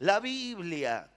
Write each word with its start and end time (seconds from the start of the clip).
La 0.00 0.20
Biblia, 0.20 1.10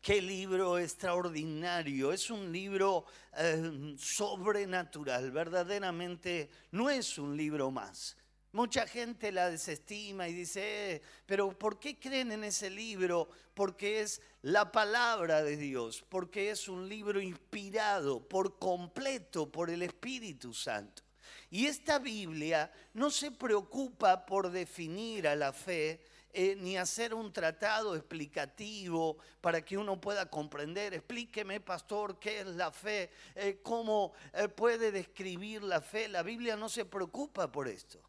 qué 0.00 0.22
libro 0.22 0.78
extraordinario, 0.78 2.10
es 2.10 2.30
un 2.30 2.50
libro 2.50 3.04
eh, 3.36 3.94
sobrenatural, 3.98 5.30
verdaderamente 5.30 6.48
no 6.70 6.88
es 6.88 7.18
un 7.18 7.36
libro 7.36 7.70
más. 7.70 8.16
Mucha 8.52 8.86
gente 8.86 9.30
la 9.30 9.50
desestima 9.50 10.26
y 10.26 10.32
dice, 10.32 10.94
eh, 10.94 11.02
pero 11.26 11.58
¿por 11.58 11.78
qué 11.78 11.98
creen 11.98 12.32
en 12.32 12.44
ese 12.44 12.70
libro? 12.70 13.28
Porque 13.52 14.00
es 14.00 14.22
la 14.40 14.72
palabra 14.72 15.42
de 15.42 15.58
Dios, 15.58 16.02
porque 16.08 16.50
es 16.50 16.68
un 16.68 16.88
libro 16.88 17.20
inspirado 17.20 18.26
por 18.26 18.58
completo 18.58 19.52
por 19.52 19.68
el 19.68 19.82
Espíritu 19.82 20.54
Santo. 20.54 21.02
Y 21.50 21.66
esta 21.66 21.98
Biblia 21.98 22.72
no 22.94 23.10
se 23.10 23.30
preocupa 23.30 24.24
por 24.24 24.50
definir 24.50 25.28
a 25.28 25.36
la 25.36 25.52
fe, 25.52 26.00
eh, 26.32 26.56
ni 26.56 26.76
hacer 26.76 27.14
un 27.14 27.32
tratado 27.32 27.94
explicativo 27.94 29.18
para 29.40 29.64
que 29.64 29.76
uno 29.76 30.00
pueda 30.00 30.30
comprender. 30.30 30.94
Explíqueme, 30.94 31.60
pastor, 31.60 32.18
qué 32.18 32.40
es 32.40 32.46
la 32.46 32.70
fe, 32.70 33.10
eh, 33.34 33.60
cómo 33.62 34.12
puede 34.56 34.92
describir 34.92 35.62
la 35.62 35.80
fe. 35.80 36.08
La 36.08 36.22
Biblia 36.22 36.56
no 36.56 36.68
se 36.68 36.84
preocupa 36.84 37.50
por 37.50 37.68
esto. 37.68 38.00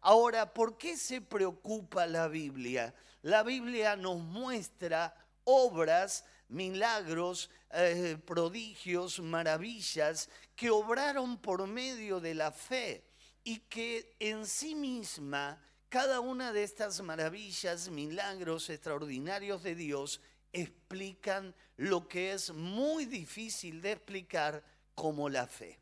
Ahora, 0.00 0.52
¿por 0.54 0.78
qué 0.78 0.96
se 0.96 1.20
preocupa 1.20 2.06
la 2.06 2.28
Biblia? 2.28 2.94
La 3.22 3.42
Biblia 3.42 3.96
nos 3.96 4.20
muestra 4.20 5.14
obras, 5.42 6.24
milagros, 6.48 7.50
eh, 7.72 8.16
prodigios, 8.24 9.18
maravillas 9.20 10.30
que 10.54 10.70
obraron 10.70 11.38
por 11.38 11.66
medio 11.66 12.20
de 12.20 12.34
la 12.34 12.52
fe 12.52 13.04
y 13.42 13.58
que 13.60 14.14
en 14.20 14.46
sí 14.46 14.74
misma 14.74 15.60
cada 15.88 16.20
una 16.20 16.52
de 16.52 16.62
estas 16.62 17.00
maravillas, 17.00 17.88
milagros 17.88 18.70
extraordinarios 18.70 19.62
de 19.62 19.74
Dios 19.74 20.20
explican 20.52 21.54
lo 21.76 22.08
que 22.08 22.32
es 22.32 22.52
muy 22.52 23.04
difícil 23.04 23.80
de 23.80 23.92
explicar 23.92 24.64
como 24.94 25.28
la 25.28 25.46
fe. 25.46 25.78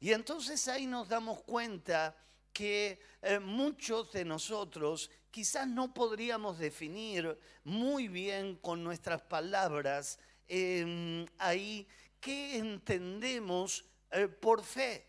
Y 0.00 0.12
entonces 0.12 0.68
ahí 0.68 0.86
nos 0.86 1.08
damos 1.08 1.42
cuenta 1.42 2.16
que 2.52 3.00
eh, 3.22 3.38
muchos 3.38 4.12
de 4.12 4.24
nosotros 4.24 5.10
quizás 5.30 5.66
no 5.66 5.92
podríamos 5.92 6.58
definir 6.58 7.38
muy 7.64 8.08
bien 8.08 8.56
con 8.56 8.82
nuestras 8.84 9.22
palabras 9.22 10.18
em, 10.46 11.26
ahí 11.38 11.86
qué 12.20 12.58
entendemos 12.58 13.84
eh, 14.10 14.28
por 14.28 14.62
fe. 14.62 15.06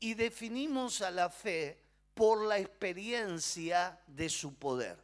Y 0.00 0.14
definimos 0.14 1.02
a 1.02 1.10
la 1.10 1.30
fe 1.30 1.81
por 2.14 2.44
la 2.44 2.58
experiencia 2.58 4.00
de 4.06 4.28
su 4.28 4.54
poder. 4.54 4.98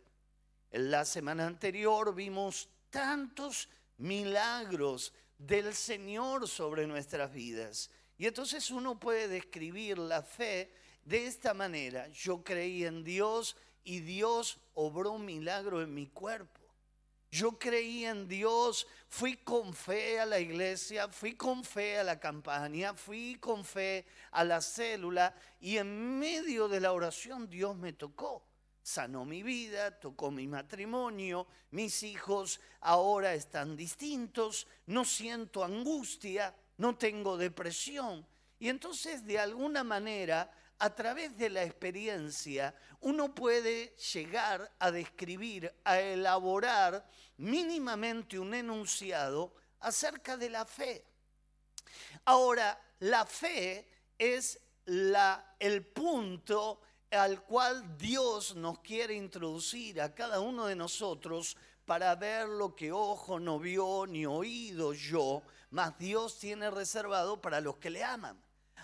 En 0.70 0.90
la 0.90 1.04
semana 1.04 1.46
anterior 1.46 2.14
vimos 2.14 2.68
tantos 2.90 3.68
milagros 3.96 5.12
del 5.38 5.74
Señor 5.74 6.48
sobre 6.48 6.86
nuestras 6.86 7.32
vidas. 7.32 7.90
Y 8.18 8.26
entonces 8.26 8.70
uno 8.70 8.98
puede 8.98 9.28
describir 9.28 9.98
la 9.98 10.22
fe 10.22 10.72
de 11.04 11.26
esta 11.26 11.54
manera, 11.54 12.08
yo 12.08 12.44
creí 12.44 12.84
en 12.84 13.02
Dios 13.02 13.56
y 13.82 14.00
Dios 14.00 14.58
obró 14.74 15.12
un 15.12 15.24
milagro 15.24 15.80
en 15.80 15.94
mi 15.94 16.06
cuerpo. 16.06 16.57
Yo 17.30 17.58
creí 17.58 18.06
en 18.06 18.26
Dios, 18.26 18.86
fui 19.08 19.36
con 19.36 19.74
fe 19.74 20.18
a 20.18 20.24
la 20.26 20.40
iglesia, 20.40 21.08
fui 21.08 21.34
con 21.34 21.62
fe 21.62 21.98
a 21.98 22.04
la 22.04 22.18
campaña, 22.18 22.94
fui 22.94 23.36
con 23.38 23.64
fe 23.64 24.06
a 24.30 24.44
la 24.44 24.62
célula 24.62 25.34
y 25.60 25.76
en 25.76 26.18
medio 26.18 26.68
de 26.68 26.80
la 26.80 26.92
oración 26.92 27.48
Dios 27.48 27.76
me 27.76 27.92
tocó. 27.92 28.46
Sanó 28.82 29.26
mi 29.26 29.42
vida, 29.42 30.00
tocó 30.00 30.30
mi 30.30 30.46
matrimonio, 30.46 31.46
mis 31.72 32.02
hijos 32.02 32.60
ahora 32.80 33.34
están 33.34 33.76
distintos, 33.76 34.66
no 34.86 35.04
siento 35.04 35.62
angustia, 35.62 36.54
no 36.78 36.96
tengo 36.96 37.36
depresión. 37.36 38.26
Y 38.58 38.70
entonces 38.70 39.26
de 39.26 39.38
alguna 39.38 39.84
manera 39.84 40.50
a 40.78 40.94
través 40.94 41.36
de 41.36 41.50
la 41.50 41.64
experiencia 41.64 42.74
uno 43.00 43.34
puede 43.34 43.94
llegar 44.12 44.70
a 44.78 44.90
describir, 44.90 45.72
a 45.84 46.00
elaborar 46.00 47.04
mínimamente 47.36 48.38
un 48.38 48.54
enunciado 48.54 49.54
acerca 49.80 50.36
de 50.36 50.50
la 50.50 50.64
fe. 50.64 51.04
Ahora, 52.24 52.80
la 53.00 53.24
fe 53.26 53.88
es 54.18 54.60
el 54.86 55.84
punto 55.86 56.80
al 57.10 57.42
cual 57.42 57.96
Dios 57.96 58.54
nos 58.54 58.80
quiere 58.80 59.14
introducir 59.14 60.00
a 60.00 60.14
cada 60.14 60.40
uno 60.40 60.66
de 60.66 60.76
nosotros 60.76 61.56
para 61.84 62.14
ver 62.16 62.48
lo 62.48 62.74
que 62.74 62.92
ojo 62.92 63.40
no 63.40 63.58
vio 63.58 64.06
ni 64.06 64.26
oído 64.26 64.92
yo, 64.92 65.42
mas 65.70 65.96
Dios 65.98 66.38
tiene 66.38 66.70
reservado 66.70 67.40
para 67.40 67.60
los 67.60 67.76
que 67.76 67.90
le 67.90 68.04
aman. 68.04 68.38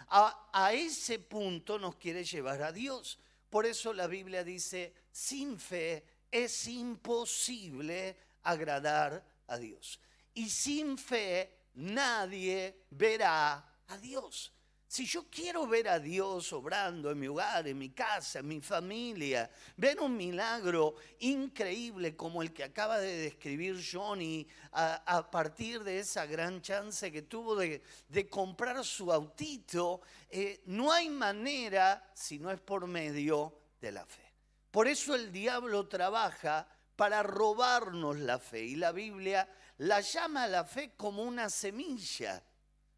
A, 0.08 0.72
ese 0.72 1.18
punto 1.18 1.78
nos 1.78 1.96
quiere 1.96 2.24
llevar 2.24 2.62
a 2.62 2.72
Dios. 2.72 3.18
Por 3.50 3.66
eso 3.66 3.92
la 3.92 4.06
Biblia 4.06 4.44
dice, 4.44 4.92
sin 5.10 5.58
fe 5.58 6.04
es 6.30 6.66
imposible 6.68 8.16
agradar 8.42 9.24
a 9.46 9.56
Dios. 9.56 10.00
Y 10.34 10.50
sin 10.50 10.98
fe 10.98 11.68
nadie 11.74 12.84
verá 12.90 13.64
a 13.88 13.98
Dios. 13.98 14.52
Si 14.94 15.06
yo 15.06 15.24
quiero 15.28 15.66
ver 15.66 15.88
a 15.88 15.98
Dios 15.98 16.52
obrando 16.52 17.10
en 17.10 17.18
mi 17.18 17.26
hogar, 17.26 17.66
en 17.66 17.76
mi 17.76 17.90
casa, 17.90 18.38
en 18.38 18.46
mi 18.46 18.60
familia, 18.60 19.50
ver 19.76 20.00
un 20.00 20.16
milagro 20.16 20.94
increíble 21.18 22.14
como 22.14 22.42
el 22.42 22.52
que 22.52 22.62
acaba 22.62 23.00
de 23.00 23.16
describir 23.16 23.84
Johnny 23.84 24.46
a, 24.70 25.28
partir 25.32 25.82
de 25.82 25.98
esa 25.98 26.26
gran 26.26 26.62
chance 26.62 27.10
que 27.10 27.22
tuvo 27.22 27.56
de, 27.56 27.82
comprar 28.30 28.84
su 28.84 29.12
autito, 29.12 30.00
eh, 30.30 30.62
no 30.66 30.92
hay 30.92 31.08
manera 31.08 32.12
si 32.14 32.38
no 32.38 32.52
es 32.52 32.60
por 32.60 32.86
medio 32.86 33.52
de 33.80 33.90
la 33.90 34.06
fe. 34.06 34.32
Por 34.70 34.86
eso 34.86 35.16
el 35.16 35.32
diablo 35.32 35.88
trabaja 35.88 36.68
para 36.94 37.24
robarnos 37.24 38.16
la 38.20 38.38
fe 38.38 38.62
y 38.62 38.76
la 38.76 38.92
Biblia 38.92 39.48
la 39.78 40.00
llama 40.02 40.44
a 40.44 40.46
la 40.46 40.64
fe 40.64 40.92
como 40.96 41.24
una 41.24 41.50
semilla 41.50 42.40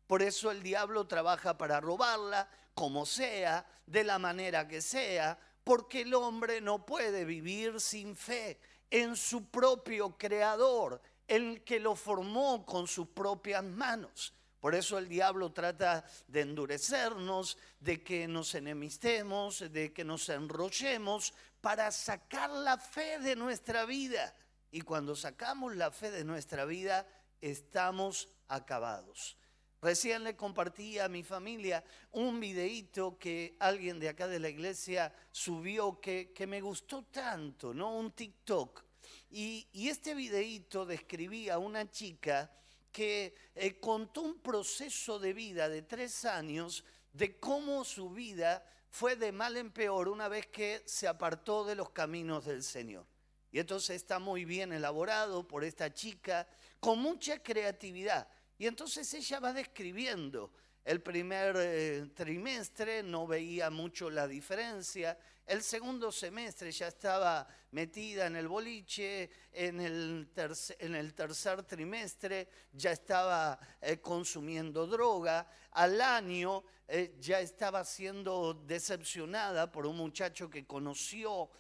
por 0.07 0.23
eso 0.23 0.51
el 0.51 0.63
diablo 0.63 1.07
trabaja 1.07 1.59
para 1.59 1.81
robarla, 1.81 2.49
como 2.75 3.07
sea, 3.07 3.67
de 3.87 4.05
la 4.05 4.19
manera 4.19 4.69
que 4.69 4.81
sea, 4.81 5.39
porque 5.65 6.03
el 6.03 6.15
hombre 6.15 6.61
no 6.61 6.87
puede 6.87 7.25
vivir 7.25 7.81
sin 7.81 8.15
fe 8.15 8.61
en 8.91 9.17
su 9.17 9.47
propio 9.51 10.17
creador, 10.17 11.01
el 11.27 11.65
que 11.65 11.81
lo 11.81 11.97
formó 11.97 12.65
con 12.65 12.87
sus 12.87 13.09
propias 13.09 13.65
manos. 13.65 14.33
Por 14.61 14.75
eso 14.75 14.99
el 14.99 15.09
diablo 15.09 15.53
trata 15.53 16.05
de 16.29 16.41
endurecernos, 16.41 17.59
de 17.81 18.03
que 18.03 18.27
nos 18.27 18.55
enemistemos, 18.55 19.73
de 19.73 19.93
que 19.93 20.05
nos 20.05 20.29
enrollemos 20.29 21.35
para 21.61 21.91
sacar 21.91 22.51
la 22.51 22.79
fe 22.79 23.19
de 23.19 23.37
nuestra 23.37 23.85
vida. 23.85 24.35
Y 24.71 24.81
cuando 24.83 25.15
sacamos 25.17 25.75
la 25.77 25.91
fe 25.91 26.11
de 26.11 26.25
nuestra 26.25 26.65
vida, 26.65 27.07
estamos 27.41 28.29
acabados. 28.49 29.37
Recién 29.83 30.25
le 30.25 30.35
compartí 30.35 30.99
a 30.99 31.09
mi 31.09 31.23
familia 31.23 31.85
un 32.13 32.41
videíto 32.41 33.19
que 33.19 33.57
alguien 33.61 34.01
de 34.01 34.09
acá 34.09 34.27
de 34.27 34.41
la 34.41 34.49
iglesia 34.49 35.13
subió 35.31 36.01
que, 36.01 36.33
me 36.49 36.61
gustó 36.61 37.05
tanto, 37.05 37.75
¿no? 37.75 37.97
Un 37.97 38.13
TikTok. 38.13 38.85
Y, 39.31 39.69
este 39.89 40.15
videíto 40.15 40.87
describía 40.87 41.55
a 41.55 41.59
una 41.59 41.91
chica 41.91 42.51
que 42.91 43.35
eh, 43.55 43.79
contó 43.79 44.23
un 44.23 44.41
proceso 44.41 45.19
de 45.19 45.35
vida 45.35 45.69
de 45.69 45.83
tres 45.83 46.25
años 46.25 46.83
de 47.13 47.39
cómo 47.39 47.85
su 47.85 48.11
vida 48.11 48.65
fue 48.89 49.17
de 49.17 49.33
mal 49.33 49.59
en 49.59 49.71
peor 49.71 50.09
una 50.09 50.29
vez 50.29 50.47
que 50.47 50.83
se 50.87 51.07
apartó 51.07 51.65
de 51.65 51.75
los 51.75 51.91
caminos 51.91 52.47
del 52.47 52.63
Señor. 52.63 53.07
Y 53.53 53.59
entonces 53.59 53.97
está 53.97 54.19
muy 54.19 54.45
bien 54.45 54.73
elaborado 54.73 55.47
por 55.47 55.65
esta 55.65 55.93
chica, 55.93 56.49
con 56.81 56.99
mucha 56.99 57.43
creatividad. 57.43 58.29
Y 58.59 58.67
entonces 58.67 59.13
ella 59.15 59.41
va 59.41 59.53
describiendo. 59.53 60.53
El 60.87 61.03
primer 61.03 61.57
eh, 61.59 62.11
trimestre 62.15 63.03
no 63.03 63.27
veía 63.27 63.71
mucho 63.71 64.09
la 64.09 64.29
diferencia. 64.29 65.19
El 65.45 65.65
segundo 65.65 66.13
semestre 66.13 66.71
ya 66.71 66.87
estaba 66.87 67.45
metida 67.73 68.27
en 68.27 68.37
el 68.37 68.47
boliche. 68.47 69.29
En 69.53 69.81
el, 69.81 70.31
tercer 70.33 71.65
trimestre 71.65 72.49
ya 72.73 72.93
estaba 72.93 73.59
eh, 73.81 73.99
consumiendo 74.01 74.87
droga. 74.87 75.51
Al 75.73 76.01
año 76.01 76.63
eh, 76.87 77.17
ya 77.19 77.41
estaba 77.41 77.85
siendo 77.85 78.55
decepcionada 78.55 79.73
por 79.73 79.87
un 79.87 79.97
muchacho 79.97 80.49
que 80.49 80.67
conoció. 80.67 81.51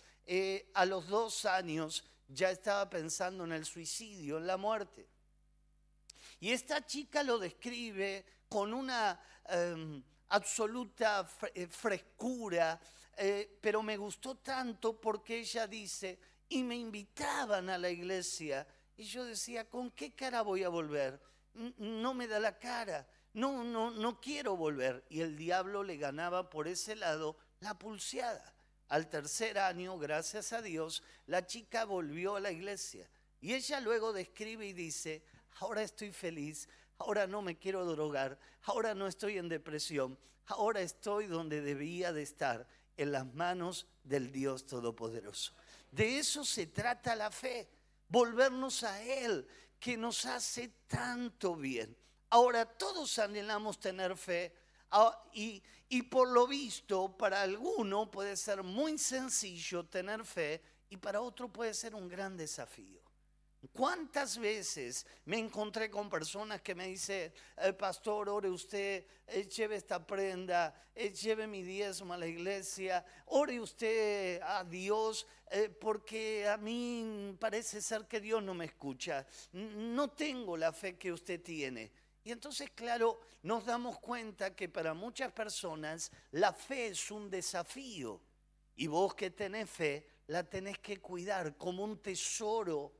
a 0.74 0.84
los 0.84 1.08
dos 1.08 1.44
años 1.46 2.04
ya 2.28 2.50
estaba 2.52 2.88
pensando 2.88 3.42
en 3.42 3.52
el 3.52 3.64
suicidio, 3.64 4.38
en 4.38 4.46
la 4.46 4.56
muerte. 4.56 5.15
Y 6.40 6.50
esta 6.50 6.84
chica 6.84 7.22
lo 7.22 7.38
describe 7.38 8.24
con 8.48 8.74
una 8.74 9.20
em, 9.48 10.02
absoluta 10.28 11.28
eh, 11.54 11.66
frescura, 11.66 12.80
eh, 13.16 13.58
pero 13.60 13.82
me 13.82 13.96
gustó 13.96 14.36
tanto 14.36 15.00
porque 15.00 15.38
ella 15.38 15.66
dice, 15.66 16.18
y 16.48 16.62
me 16.62 16.76
invitaban 16.76 17.68
a 17.70 17.78
la 17.78 17.90
iglesia 17.90 18.66
Y 18.96 19.04
yo 19.04 19.24
decía, 19.24 19.68
¿con 19.68 19.90
qué 19.90 20.14
cara 20.14 20.42
voy 20.42 20.62
a 20.62 20.68
volver? 20.68 21.20
No 21.78 22.14
me 22.14 22.26
da 22.26 22.38
la 22.38 22.58
cara. 22.58 23.06
No, 23.34 23.62
no, 23.62 23.90
no 23.90 24.20
quiero 24.20 24.56
volver. 24.56 25.04
Y 25.10 25.20
el 25.20 25.36
diablo 25.36 25.82
le 25.82 25.96
ganaba 25.96 26.48
por 26.48 26.68
ese 26.68 26.96
lado 26.96 27.36
la 27.60 27.78
pulseada. 27.78 28.54
Al 28.88 29.08
tercer 29.08 29.58
año, 29.58 29.98
gracias 29.98 30.52
a 30.52 30.62
Dios, 30.62 31.02
la 31.26 31.46
chica 31.46 31.84
volvió 31.84 32.36
a 32.36 32.40
la 32.40 32.52
iglesia. 32.52 33.08
Y 33.40 33.52
ella 33.52 33.80
luego 33.80 34.12
describe 34.12 34.66
y 34.66 34.72
dice, 34.72 35.22
ahora 35.60 35.82
estoy 35.82 36.12
feliz, 36.12 36.68
ahora 36.98 37.26
no 37.26 37.42
me 37.42 37.58
quiero 37.58 37.84
drogar, 37.84 38.38
ahora 38.62 38.94
no 38.94 39.06
estoy 39.06 39.38
en 39.38 39.48
depresión, 39.48 40.18
ahora 40.46 40.80
estoy 40.80 41.26
donde 41.26 41.60
debía 41.60 42.12
de 42.12 42.22
estar, 42.22 42.66
en 42.96 43.12
las 43.12 43.32
manos 43.34 43.86
del 44.04 44.32
Dios 44.32 44.66
Todopoderoso. 44.66 45.52
De 45.90 46.18
eso 46.18 46.44
se 46.44 46.66
trata 46.66 47.14
la 47.14 47.30
fe, 47.30 47.68
volvernos 48.08 48.82
a 48.82 49.02
Él, 49.02 49.46
que 49.78 49.96
nos 49.96 50.24
hace 50.26 50.68
tanto 50.86 51.56
bien. 51.56 51.96
Ahora 52.30 52.64
todos 52.64 53.18
anhelamos 53.18 53.78
tener 53.78 54.16
fe 54.16 54.52
ah, 54.90 55.22
y, 55.32 55.62
y 55.88 56.02
por 56.02 56.28
lo 56.28 56.46
visto 56.46 57.16
para 57.16 57.42
alguno 57.42 58.10
puede 58.10 58.36
ser 58.36 58.62
muy 58.62 58.98
sencillo 58.98 59.84
tener 59.84 60.24
fe 60.24 60.62
y 60.88 60.96
para 60.96 61.20
otro 61.20 61.52
puede 61.52 61.74
ser 61.74 61.94
un 61.94 62.08
gran 62.08 62.36
desafío. 62.36 63.05
¿Cuántas 63.72 64.38
veces 64.38 65.06
me 65.24 65.38
encontré 65.38 65.90
con 65.90 66.10
personas 66.10 66.60
que 66.60 66.74
me 66.74 66.88
dicen, 66.88 67.32
el 67.56 67.74
pastor, 67.74 68.28
ore 68.28 68.50
usted, 68.50 69.06
eh, 69.26 69.48
lleve 69.48 69.76
esta 69.76 70.04
prenda, 70.06 70.74
eh, 70.94 71.12
lleve 71.12 71.46
mi 71.46 71.62
diezmo 71.62 72.14
a 72.14 72.18
la 72.18 72.26
iglesia, 72.26 73.04
ore 73.26 73.60
usted 73.60 74.40
a 74.42 74.64
Dios, 74.64 75.26
eh, 75.50 75.68
porque 75.68 76.48
a 76.48 76.56
mí 76.56 77.36
parece 77.38 77.80
ser 77.80 78.06
que 78.06 78.20
Dios 78.20 78.42
no 78.42 78.54
me 78.54 78.66
escucha, 78.66 79.26
no 79.52 80.10
tengo 80.10 80.56
la 80.56 80.72
fe 80.72 80.96
que 80.96 81.12
usted 81.12 81.42
tiene. 81.42 81.92
Y 82.24 82.32
entonces, 82.32 82.70
claro, 82.74 83.20
nos 83.42 83.64
damos 83.64 84.00
cuenta 84.00 84.54
que 84.54 84.68
para 84.68 84.94
muchas 84.94 85.30
personas 85.32 86.10
la 86.32 86.52
fe 86.52 86.88
es 86.88 87.10
un 87.10 87.30
desafío. 87.30 88.20
Y 88.74 88.88
vos 88.88 89.14
que 89.14 89.30
tenés 89.30 89.70
fe, 89.70 90.08
la 90.26 90.42
tenés 90.42 90.78
que 90.80 90.98
cuidar 90.98 91.56
como 91.56 91.84
un 91.84 92.02
tesoro 92.02 92.92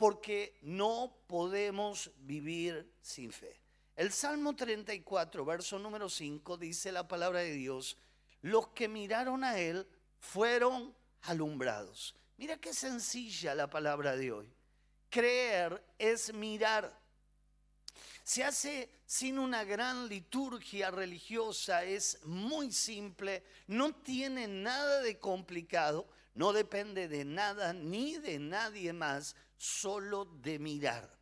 porque 0.00 0.56
no 0.62 1.14
podemos 1.26 2.10
vivir 2.20 2.90
sin 3.02 3.30
fe. 3.30 3.60
El 3.94 4.10
Salmo 4.12 4.56
34, 4.56 5.44
verso 5.44 5.78
número 5.78 6.08
5, 6.08 6.56
dice 6.56 6.90
la 6.90 7.06
palabra 7.06 7.40
de 7.40 7.52
Dios, 7.52 7.98
los 8.40 8.68
que 8.68 8.88
miraron 8.88 9.44
a 9.44 9.58
Él 9.58 9.86
fueron 10.18 10.94
alumbrados. 11.24 12.14
Mira 12.38 12.56
qué 12.56 12.72
sencilla 12.72 13.54
la 13.54 13.68
palabra 13.68 14.16
de 14.16 14.32
hoy. 14.32 14.50
Creer 15.10 15.84
es 15.98 16.32
mirar. 16.32 16.98
Se 18.24 18.42
hace 18.42 18.88
sin 19.04 19.38
una 19.38 19.64
gran 19.64 20.08
liturgia 20.08 20.90
religiosa, 20.90 21.84
es 21.84 22.24
muy 22.24 22.72
simple, 22.72 23.42
no 23.66 23.92
tiene 23.92 24.48
nada 24.48 25.02
de 25.02 25.18
complicado, 25.18 26.08
no 26.34 26.54
depende 26.54 27.06
de 27.06 27.26
nada 27.26 27.74
ni 27.74 28.16
de 28.16 28.38
nadie 28.38 28.94
más, 28.94 29.36
solo 29.60 30.24
de 30.24 30.58
mirar. 30.58 31.14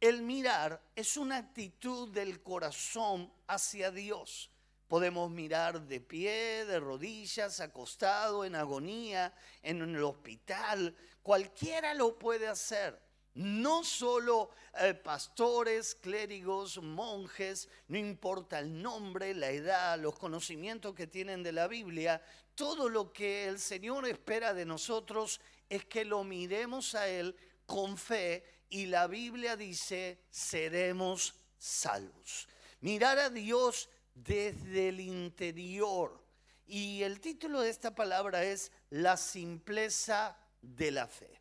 El 0.00 0.22
mirar 0.22 0.80
es 0.94 1.16
una 1.16 1.38
actitud 1.38 2.08
del 2.10 2.40
corazón 2.40 3.32
hacia 3.48 3.90
Dios. 3.90 4.50
Podemos 4.86 5.28
mirar 5.32 5.82
de 5.82 6.00
pie, 6.00 6.64
de 6.64 6.78
rodillas, 6.78 7.58
acostado, 7.58 8.44
en 8.44 8.54
agonía, 8.54 9.34
en 9.62 9.82
el 9.82 10.04
hospital. 10.04 10.94
Cualquiera 11.24 11.92
lo 11.94 12.16
puede 12.18 12.46
hacer. 12.46 13.00
No 13.34 13.82
solo 13.82 14.50
eh, 14.78 14.94
pastores, 14.94 15.96
clérigos, 15.96 16.80
monjes, 16.80 17.68
no 17.88 17.98
importa 17.98 18.60
el 18.60 18.80
nombre, 18.80 19.34
la 19.34 19.50
edad, 19.50 19.98
los 19.98 20.16
conocimientos 20.16 20.94
que 20.94 21.06
tienen 21.08 21.42
de 21.42 21.52
la 21.52 21.66
Biblia, 21.66 22.22
todo 22.54 22.88
lo 22.88 23.12
que 23.12 23.48
el 23.48 23.58
Señor 23.58 24.06
espera 24.06 24.52
de 24.54 24.66
nosotros 24.66 25.40
es 25.68 25.86
que 25.86 26.04
lo 26.04 26.22
miremos 26.22 26.94
a 26.94 27.08
Él 27.08 27.34
con 27.72 27.96
fe 27.96 28.44
y 28.68 28.84
la 28.84 29.06
Biblia 29.06 29.56
dice, 29.56 30.26
seremos 30.28 31.34
salvos. 31.56 32.46
Mirar 32.82 33.18
a 33.18 33.30
Dios 33.30 33.88
desde 34.14 34.90
el 34.90 35.00
interior. 35.00 36.22
Y 36.66 37.02
el 37.02 37.18
título 37.18 37.62
de 37.62 37.70
esta 37.70 37.94
palabra 37.94 38.44
es 38.44 38.72
La 38.90 39.16
simpleza 39.16 40.36
de 40.60 40.90
la 40.90 41.06
fe. 41.06 41.40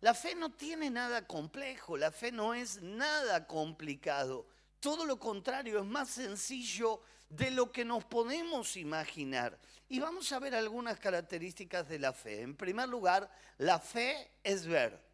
La 0.00 0.14
fe 0.14 0.34
no 0.34 0.54
tiene 0.54 0.88
nada 0.88 1.26
complejo, 1.26 1.98
la 1.98 2.10
fe 2.10 2.32
no 2.32 2.54
es 2.54 2.80
nada 2.80 3.46
complicado. 3.46 4.46
Todo 4.80 5.04
lo 5.04 5.18
contrario, 5.18 5.80
es 5.80 5.84
más 5.84 6.08
sencillo 6.08 7.02
de 7.28 7.50
lo 7.50 7.70
que 7.70 7.84
nos 7.84 8.02
podemos 8.06 8.78
imaginar. 8.78 9.58
Y 9.90 10.00
vamos 10.00 10.32
a 10.32 10.38
ver 10.38 10.54
algunas 10.54 10.98
características 10.98 11.86
de 11.86 11.98
la 11.98 12.14
fe. 12.14 12.40
En 12.40 12.56
primer 12.56 12.88
lugar, 12.88 13.30
la 13.58 13.78
fe 13.78 14.30
es 14.42 14.66
ver. 14.66 15.05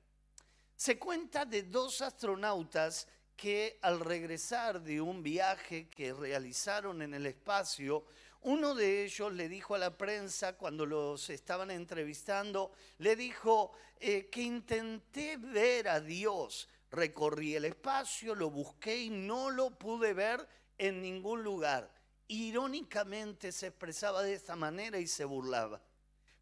Se 0.82 0.98
cuenta 0.98 1.44
de 1.44 1.62
dos 1.62 2.02
astronautas 2.02 3.06
que 3.36 3.78
al 3.82 4.00
regresar 4.00 4.82
de 4.82 5.00
un 5.00 5.22
viaje 5.22 5.88
que 5.88 6.12
realizaron 6.12 7.02
en 7.02 7.14
el 7.14 7.26
espacio, 7.26 8.04
uno 8.40 8.74
de 8.74 9.04
ellos 9.04 9.32
le 9.32 9.48
dijo 9.48 9.76
a 9.76 9.78
la 9.78 9.96
prensa 9.96 10.56
cuando 10.56 10.84
los 10.84 11.30
estaban 11.30 11.70
entrevistando, 11.70 12.72
le 12.98 13.14
dijo 13.14 13.70
eh, 14.00 14.28
que 14.28 14.42
intenté 14.42 15.36
ver 15.36 15.86
a 15.86 16.00
Dios, 16.00 16.68
recorrí 16.90 17.54
el 17.54 17.66
espacio, 17.66 18.34
lo 18.34 18.50
busqué 18.50 19.02
y 19.02 19.10
no 19.10 19.52
lo 19.52 19.78
pude 19.78 20.14
ver 20.14 20.48
en 20.78 21.00
ningún 21.00 21.44
lugar. 21.44 21.94
Irónicamente 22.26 23.52
se 23.52 23.68
expresaba 23.68 24.24
de 24.24 24.34
esta 24.34 24.56
manera 24.56 24.98
y 24.98 25.06
se 25.06 25.24
burlaba. 25.24 25.80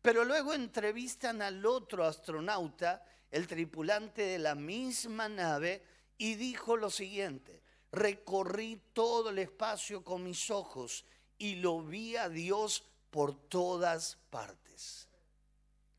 Pero 0.00 0.25
luego 0.25 0.54
entrevistan 0.54 1.42
al 1.42 1.66
otro 1.66 2.06
astronauta 2.06 3.04
el 3.31 3.47
tripulante 3.47 4.23
de 4.23 4.38
la 4.38 4.55
misma 4.55 5.29
nave, 5.29 5.82
y 6.19 6.35
dijo 6.35 6.77
lo 6.77 6.91
siguiente, 6.91 7.62
recorrí 7.93 8.81
todo 8.93 9.31
el 9.31 9.38
espacio 9.38 10.05
con 10.05 10.23
mis 10.23 10.50
ojos 10.50 11.05
y 11.38 11.56
lo 11.56 11.82
vi 11.82 12.17
a 12.17 12.29
Dios 12.29 12.85
por 13.11 13.35
todas 13.49 14.19
partes. 14.29 15.09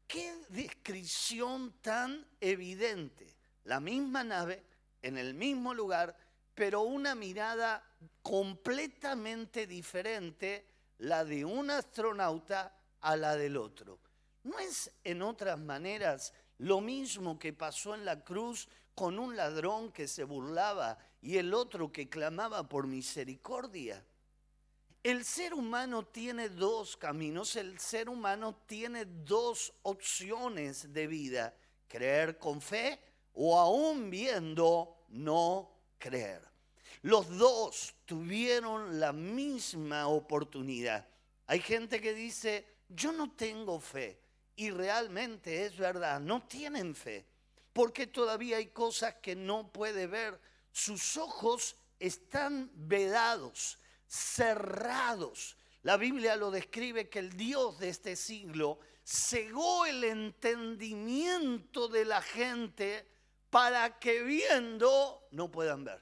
Qué 0.08 0.36
descripción 0.50 1.74
tan 1.82 2.26
evidente. 2.40 3.36
La 3.64 3.80
misma 3.80 4.24
nave, 4.24 4.64
en 5.02 5.18
el 5.18 5.34
mismo 5.34 5.74
lugar, 5.74 6.16
pero 6.54 6.82
una 6.82 7.16
mirada 7.16 7.84
completamente 8.22 9.66
diferente, 9.66 10.68
la 11.00 11.26
de 11.26 11.46
un 11.46 11.72
astronauta 11.72 12.76
a 13.00 13.16
la 13.16 13.36
del 13.36 13.58
otro. 13.58 14.00
¿No 14.44 14.60
es 14.60 14.92
en 15.04 15.22
otras 15.22 15.58
maneras 15.60 16.34
lo 16.62 16.80
mismo 16.80 17.40
que 17.40 17.54
pasó 17.54 17.96
en 17.96 18.06
la 18.06 18.24
cruz 18.24 18.70
con 18.94 19.18
un 19.18 19.36
ladrón 19.36 19.92
que 19.92 20.08
se 20.08 20.24
burlaba 20.24 20.98
y 21.20 21.38
el 21.38 21.56
otro 21.56 21.92
que 21.92 22.08
clamaba 22.08 22.70
por 22.70 22.86
misericordia. 22.86 24.06
El 25.02 25.26
ser 25.26 25.56
humano 25.56 26.06
tiene 26.06 26.50
dos 26.50 26.98
caminos, 26.98 27.56
el 27.56 27.80
ser 27.80 28.10
humano 28.10 28.62
tiene 28.68 29.06
dos 29.06 29.74
opciones 29.82 30.94
de 30.94 31.08
vida, 31.08 31.56
creer 31.88 32.38
con 32.38 32.62
fe 32.62 33.00
o 33.34 33.58
aún 33.58 34.12
viendo 34.12 35.06
no 35.10 35.72
creer. 35.98 36.48
Los 37.02 37.28
dos 37.40 37.96
tuvieron 38.06 39.00
la 39.00 39.12
misma 39.12 40.08
oportunidad. 40.08 41.08
Hay 41.48 41.60
gente 41.60 42.00
que 42.00 42.14
dice, 42.14 42.68
yo 42.88 43.12
no 43.12 43.32
tengo 43.32 43.80
fe, 43.80 44.22
y 44.56 44.72
realmente 44.72 45.66
es 45.66 45.78
verdad, 45.78 46.20
no 46.20 46.44
tienen 46.44 46.96
fe, 46.96 47.26
porque 47.74 48.08
todavía 48.08 48.58
hay 48.58 48.68
cosas 48.68 49.16
que 49.16 49.36
no 49.36 49.72
puede 49.72 50.08
ver. 50.08 50.40
Sus 50.72 51.18
ojos 51.18 51.76
están 52.00 52.70
vedados, 52.74 53.80
cerrados. 54.08 55.58
La 55.84 55.98
Biblia 55.98 56.36
lo 56.36 56.52
describe 56.52 57.10
que 57.10 57.20
el 57.20 57.36
Dios 57.36 57.80
de 57.80 57.90
este 57.90 58.16
siglo 58.16 58.80
cegó 59.04 59.86
el 59.86 60.04
entendimiento 60.04 61.88
de 61.88 62.06
la 62.06 62.22
gente 62.22 63.08
para 63.50 64.00
que 64.00 64.22
viendo 64.24 65.28
no 65.32 65.52
puedan 65.52 65.84
ver. 65.84 66.02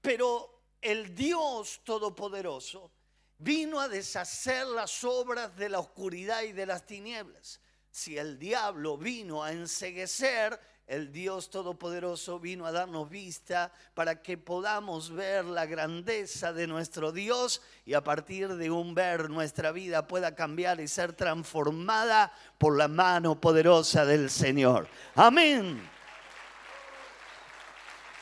Pero 0.00 0.62
el 0.80 1.14
Dios 1.14 1.80
Todopoderoso 1.84 2.92
vino 3.38 3.80
a 3.80 3.88
deshacer 3.88 4.66
las 4.66 5.04
obras 5.04 5.56
de 5.56 5.68
la 5.68 5.78
oscuridad 5.78 6.42
y 6.42 6.52
de 6.52 6.66
las 6.66 6.86
tinieblas. 6.86 7.60
Si 7.90 8.18
el 8.18 8.38
diablo 8.38 8.98
vino 8.98 9.42
a 9.42 9.52
enseguecer, 9.52 10.60
el 10.86 11.12
Dios 11.12 11.50
Todopoderoso 11.50 12.38
vino 12.38 12.64
a 12.64 12.72
darnos 12.72 13.10
vista 13.10 13.72
para 13.94 14.22
que 14.22 14.38
podamos 14.38 15.10
ver 15.10 15.44
la 15.44 15.66
grandeza 15.66 16.52
de 16.52 16.66
nuestro 16.66 17.10
Dios 17.10 17.60
y 17.84 17.94
a 17.94 18.04
partir 18.04 18.54
de 18.54 18.70
un 18.70 18.94
ver 18.94 19.28
nuestra 19.28 19.72
vida 19.72 20.06
pueda 20.06 20.34
cambiar 20.34 20.80
y 20.80 20.86
ser 20.86 21.12
transformada 21.12 22.32
por 22.58 22.76
la 22.76 22.86
mano 22.86 23.40
poderosa 23.40 24.04
del 24.04 24.30
Señor. 24.30 24.86
Amén. 25.16 25.90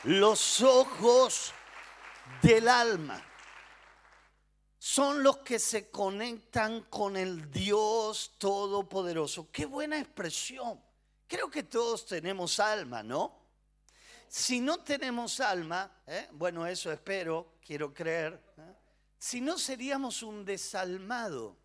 Los 0.05 0.61
ojos 0.61 1.53
del 2.41 2.67
alma 2.67 3.23
son 4.85 5.23
los 5.23 5.37
que 5.37 5.57
se 5.57 5.89
conectan 5.89 6.81
con 6.83 7.17
el 7.17 7.49
Dios 7.49 8.33
Todopoderoso. 8.37 9.49
Qué 9.51 9.65
buena 9.65 9.99
expresión. 9.99 10.79
Creo 11.27 11.49
que 11.49 11.63
todos 11.63 12.05
tenemos 12.05 12.59
alma, 12.59 13.01
¿no? 13.01 13.35
Si 14.27 14.61
no 14.61 14.81
tenemos 14.81 15.39
alma, 15.39 15.91
¿eh? 16.05 16.27
bueno, 16.33 16.67
eso 16.67 16.91
espero, 16.91 17.53
quiero 17.65 17.91
creer, 17.95 18.39
¿eh? 18.59 18.61
si 19.17 19.41
no 19.41 19.57
seríamos 19.57 20.21
un 20.21 20.45
desalmado. 20.45 21.57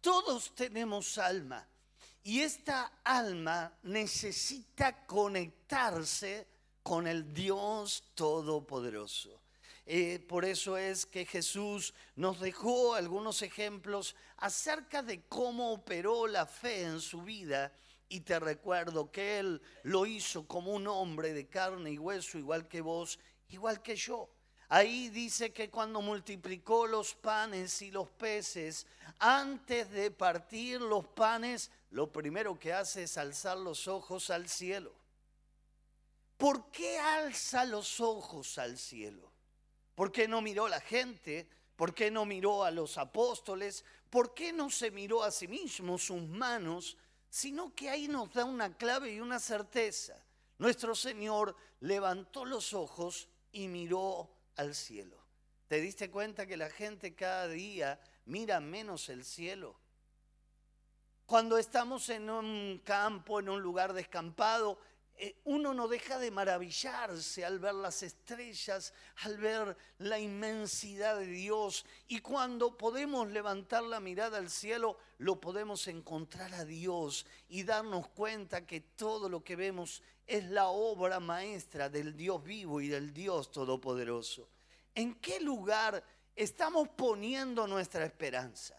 Todos 0.00 0.54
tenemos 0.54 1.18
alma 1.18 1.68
y 2.22 2.40
esta 2.40 3.00
alma 3.04 3.70
necesita 3.82 5.04
conectarse 5.04 6.46
con 6.82 7.06
el 7.06 7.34
Dios 7.34 8.04
Todopoderoso. 8.14 9.37
Eh, 9.90 10.18
por 10.28 10.44
eso 10.44 10.76
es 10.76 11.06
que 11.06 11.24
Jesús 11.24 11.94
nos 12.14 12.40
dejó 12.40 12.92
algunos 12.92 13.40
ejemplos 13.40 14.14
acerca 14.36 15.02
de 15.02 15.22
cómo 15.22 15.72
operó 15.72 16.26
la 16.26 16.44
fe 16.44 16.82
en 16.82 17.00
su 17.00 17.22
vida 17.22 17.72
y 18.06 18.20
te 18.20 18.38
recuerdo 18.38 19.10
que 19.10 19.38
Él 19.38 19.62
lo 19.84 20.04
hizo 20.04 20.46
como 20.46 20.74
un 20.74 20.86
hombre 20.88 21.32
de 21.32 21.46
carne 21.46 21.92
y 21.92 21.98
hueso, 21.98 22.36
igual 22.36 22.68
que 22.68 22.82
vos, 22.82 23.18
igual 23.48 23.80
que 23.80 23.96
yo. 23.96 24.28
Ahí 24.68 25.08
dice 25.08 25.54
que 25.54 25.70
cuando 25.70 26.02
multiplicó 26.02 26.86
los 26.86 27.14
panes 27.14 27.80
y 27.80 27.90
los 27.90 28.10
peces, 28.10 28.86
antes 29.18 29.90
de 29.90 30.10
partir 30.10 30.82
los 30.82 31.06
panes, 31.06 31.70
lo 31.92 32.12
primero 32.12 32.58
que 32.58 32.74
hace 32.74 33.04
es 33.04 33.16
alzar 33.16 33.56
los 33.56 33.88
ojos 33.88 34.28
al 34.28 34.50
cielo. 34.50 34.92
¿Por 36.36 36.70
qué 36.70 36.98
alza 36.98 37.64
los 37.64 38.00
ojos 38.00 38.58
al 38.58 38.76
cielo? 38.76 39.27
¿Por 39.98 40.12
qué 40.12 40.28
no 40.28 40.40
miró 40.40 40.68
la 40.68 40.80
gente? 40.80 41.48
¿Por 41.74 41.92
qué 41.92 42.08
no 42.08 42.24
miró 42.24 42.62
a 42.62 42.70
los 42.70 42.98
apóstoles? 42.98 43.84
¿Por 44.08 44.32
qué 44.32 44.52
no 44.52 44.70
se 44.70 44.92
miró 44.92 45.24
a 45.24 45.32
sí 45.32 45.48
mismo 45.48 45.98
sus 45.98 46.22
manos? 46.22 46.96
sino 47.30 47.74
que 47.74 47.90
ahí 47.90 48.08
nos 48.08 48.32
da 48.32 48.44
una 48.44 48.76
clave 48.76 49.12
y 49.12 49.20
una 49.20 49.38
certeza. 49.38 50.24
Nuestro 50.58 50.94
Señor 50.94 51.54
levantó 51.80 52.44
los 52.44 52.72
ojos 52.72 53.28
y 53.52 53.68
miró 53.68 54.30
al 54.56 54.74
cielo. 54.74 55.18
¿Te 55.68 55.80
diste 55.80 56.10
cuenta 56.10 56.46
que 56.46 56.56
la 56.56 56.70
gente 56.70 57.14
cada 57.14 57.48
día 57.48 58.00
mira 58.24 58.60
menos 58.60 59.08
el 59.08 59.24
cielo? 59.24 59.78
Cuando 61.26 61.58
estamos 61.58 62.08
en 62.08 62.30
un 62.30 62.80
campo, 62.82 63.38
en 63.38 63.50
un 63.50 63.60
lugar 63.60 63.92
descampado, 63.92 64.78
uno 65.44 65.74
no 65.74 65.88
deja 65.88 66.18
de 66.18 66.30
maravillarse 66.30 67.44
al 67.44 67.58
ver 67.58 67.74
las 67.74 68.02
estrellas, 68.02 68.92
al 69.22 69.36
ver 69.38 69.76
la 69.98 70.18
inmensidad 70.18 71.18
de 71.18 71.26
Dios. 71.26 71.84
Y 72.06 72.20
cuando 72.20 72.76
podemos 72.76 73.28
levantar 73.28 73.82
la 73.82 73.98
mirada 74.00 74.38
al 74.38 74.50
cielo, 74.50 74.98
lo 75.18 75.40
podemos 75.40 75.88
encontrar 75.88 76.54
a 76.54 76.64
Dios 76.64 77.26
y 77.48 77.64
darnos 77.64 78.08
cuenta 78.08 78.66
que 78.66 78.80
todo 78.80 79.28
lo 79.28 79.42
que 79.42 79.56
vemos 79.56 80.02
es 80.26 80.44
la 80.44 80.68
obra 80.68 81.18
maestra 81.18 81.88
del 81.88 82.16
Dios 82.16 82.44
vivo 82.44 82.80
y 82.80 82.88
del 82.88 83.12
Dios 83.12 83.50
todopoderoso. 83.50 84.48
¿En 84.94 85.14
qué 85.16 85.40
lugar 85.40 86.04
estamos 86.36 86.88
poniendo 86.90 87.66
nuestra 87.66 88.04
esperanza? 88.04 88.76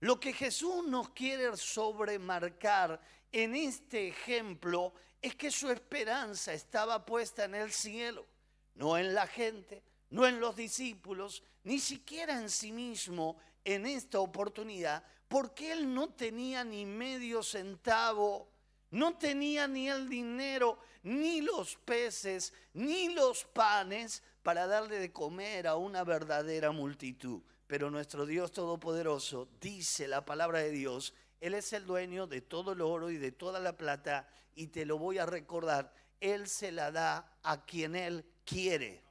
Lo 0.00 0.20
que 0.20 0.32
Jesús 0.32 0.84
nos 0.86 1.10
quiere 1.10 1.56
sobremarcar 1.56 3.00
en 3.32 3.54
este 3.54 4.08
ejemplo 4.08 4.92
es 5.22 5.36
que 5.36 5.52
su 5.52 5.70
esperanza 5.70 6.52
estaba 6.52 7.06
puesta 7.06 7.44
en 7.44 7.54
el 7.54 7.72
cielo, 7.72 8.26
no 8.74 8.98
en 8.98 9.14
la 9.14 9.28
gente, 9.28 9.82
no 10.10 10.26
en 10.26 10.40
los 10.40 10.56
discípulos, 10.56 11.44
ni 11.62 11.78
siquiera 11.78 12.38
en 12.38 12.50
sí 12.50 12.72
mismo 12.72 13.36
en 13.64 13.86
esta 13.86 14.18
oportunidad, 14.18 15.04
porque 15.28 15.70
él 15.72 15.94
no 15.94 16.10
tenía 16.10 16.64
ni 16.64 16.84
medio 16.84 17.44
centavo, 17.44 18.50
no 18.90 19.16
tenía 19.16 19.68
ni 19.68 19.88
el 19.88 20.08
dinero, 20.08 20.78
ni 21.04 21.40
los 21.40 21.76
peces, 21.76 22.52
ni 22.74 23.08
los 23.08 23.44
panes 23.44 24.22
para 24.42 24.66
darle 24.66 24.98
de 24.98 25.12
comer 25.12 25.68
a 25.68 25.76
una 25.76 26.02
verdadera 26.02 26.72
multitud. 26.72 27.42
Pero 27.66 27.90
nuestro 27.90 28.26
Dios 28.26 28.52
Todopoderoso 28.52 29.48
dice 29.60 30.08
la 30.08 30.24
palabra 30.24 30.58
de 30.58 30.72
Dios, 30.72 31.14
Él 31.42 31.54
es 31.54 31.72
el 31.72 31.84
dueño 31.84 32.28
de 32.28 32.40
todo 32.40 32.70
el 32.70 32.80
oro 32.80 33.10
y 33.10 33.16
de 33.16 33.32
toda 33.32 33.58
la 33.58 33.76
plata 33.76 34.28
y 34.54 34.68
te 34.68 34.86
lo 34.86 34.96
voy 34.96 35.18
a 35.18 35.26
recordar, 35.26 35.92
Él 36.20 36.46
se 36.46 36.70
la 36.70 36.92
da 36.92 37.36
a 37.42 37.64
quien 37.64 37.96
Él 37.96 38.24
quiere. 38.44 39.02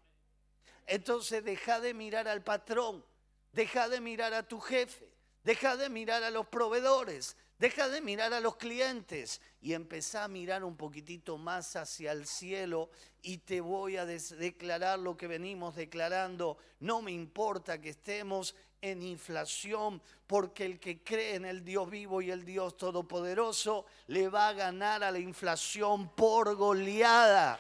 Entonces 0.88 1.44
deja 1.44 1.82
de 1.82 1.94
mirar 1.94 2.30
al 2.30 2.42
patrón, 2.42 3.04
deja 3.52 3.90
de 3.90 4.00
mirar 4.00 4.34
a 4.34 4.48
tu 4.48 4.62
jefe, 4.62 5.12
deja 5.44 5.76
de 5.76 5.90
mirar 5.90 6.24
a 6.24 6.32
los 6.32 6.48
proveedores, 6.48 7.36
deja 7.60 7.90
de 7.90 8.00
mirar 8.00 8.34
a 8.34 8.40
los 8.40 8.56
clientes 8.56 9.42
y 9.60 9.74
empezá 9.74 10.24
a 10.24 10.30
mirar 10.30 10.64
un 10.64 10.78
poquitito 10.78 11.38
más 11.38 11.76
hacia 11.76 12.14
el 12.14 12.26
cielo 12.26 12.92
y 13.22 13.40
te 13.40 13.60
voy 13.60 13.98
a 13.98 14.06
declarar 14.06 15.00
lo 15.00 15.18
que 15.18 15.28
venimos 15.28 15.76
declarando. 15.76 16.58
No 16.80 17.02
me 17.02 17.12
importa 17.12 17.82
que 17.82 17.90
estemos 17.90 18.56
en 18.82 19.04
inflación, 19.04 20.02
porque 20.26 20.66
el 20.66 20.80
que 20.80 21.04
cree 21.04 21.36
en 21.36 21.46
el 21.46 21.64
Dios 21.64 21.90
vivo 21.90 22.22
y 22.22 22.32
el 22.32 22.44
Dios 22.44 22.78
todopoderoso 22.78 23.86
le 24.08 24.28
va 24.28 24.50
a 24.50 24.54
ganar 24.54 25.04
a 25.04 25.12
la 25.12 25.20
inflación 25.20 26.10
por 26.10 26.56
goleada. 26.56 27.60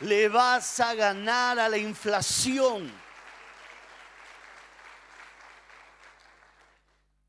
Le 0.00 0.28
vas 0.28 0.80
a 0.80 0.94
ganar 0.94 1.58
a 1.60 1.68
la 1.68 1.78
inflación. 1.78 2.90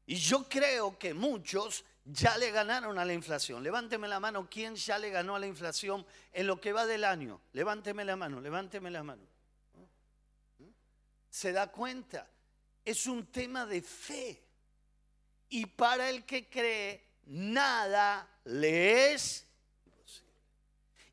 Y 0.07 0.15
yo 0.15 0.49
creo 0.49 0.97
que 0.97 1.13
muchos 1.13 1.85
ya 2.03 2.37
le 2.37 2.49
ganaron 2.49 2.97
a 2.97 3.05
la 3.05 3.13
inflación. 3.13 3.61
Levánteme 3.61 4.07
la 4.07 4.19
mano, 4.19 4.47
¿quién 4.49 4.75
ya 4.75 4.97
le 4.97 5.09
ganó 5.09 5.35
a 5.35 5.39
la 5.39 5.47
inflación 5.47 6.05
en 6.33 6.47
lo 6.47 6.59
que 6.59 6.73
va 6.73 6.85
del 6.85 7.03
año? 7.03 7.39
Levánteme 7.53 8.03
la 8.03 8.15
mano, 8.15 8.41
levánteme 8.41 8.89
la 8.89 9.03
mano 9.03 9.30
se 11.31 11.53
da 11.53 11.71
cuenta. 11.71 12.29
Es 12.85 13.07
un 13.07 13.25
tema 13.31 13.65
de 13.65 13.81
fe. 13.81 14.43
Y 15.49 15.65
para 15.65 16.09
el 16.09 16.25
que 16.25 16.47
cree, 16.49 17.03
nada 17.25 18.29
le 18.43 19.13
es 19.13 19.47
imposible. 19.85 20.35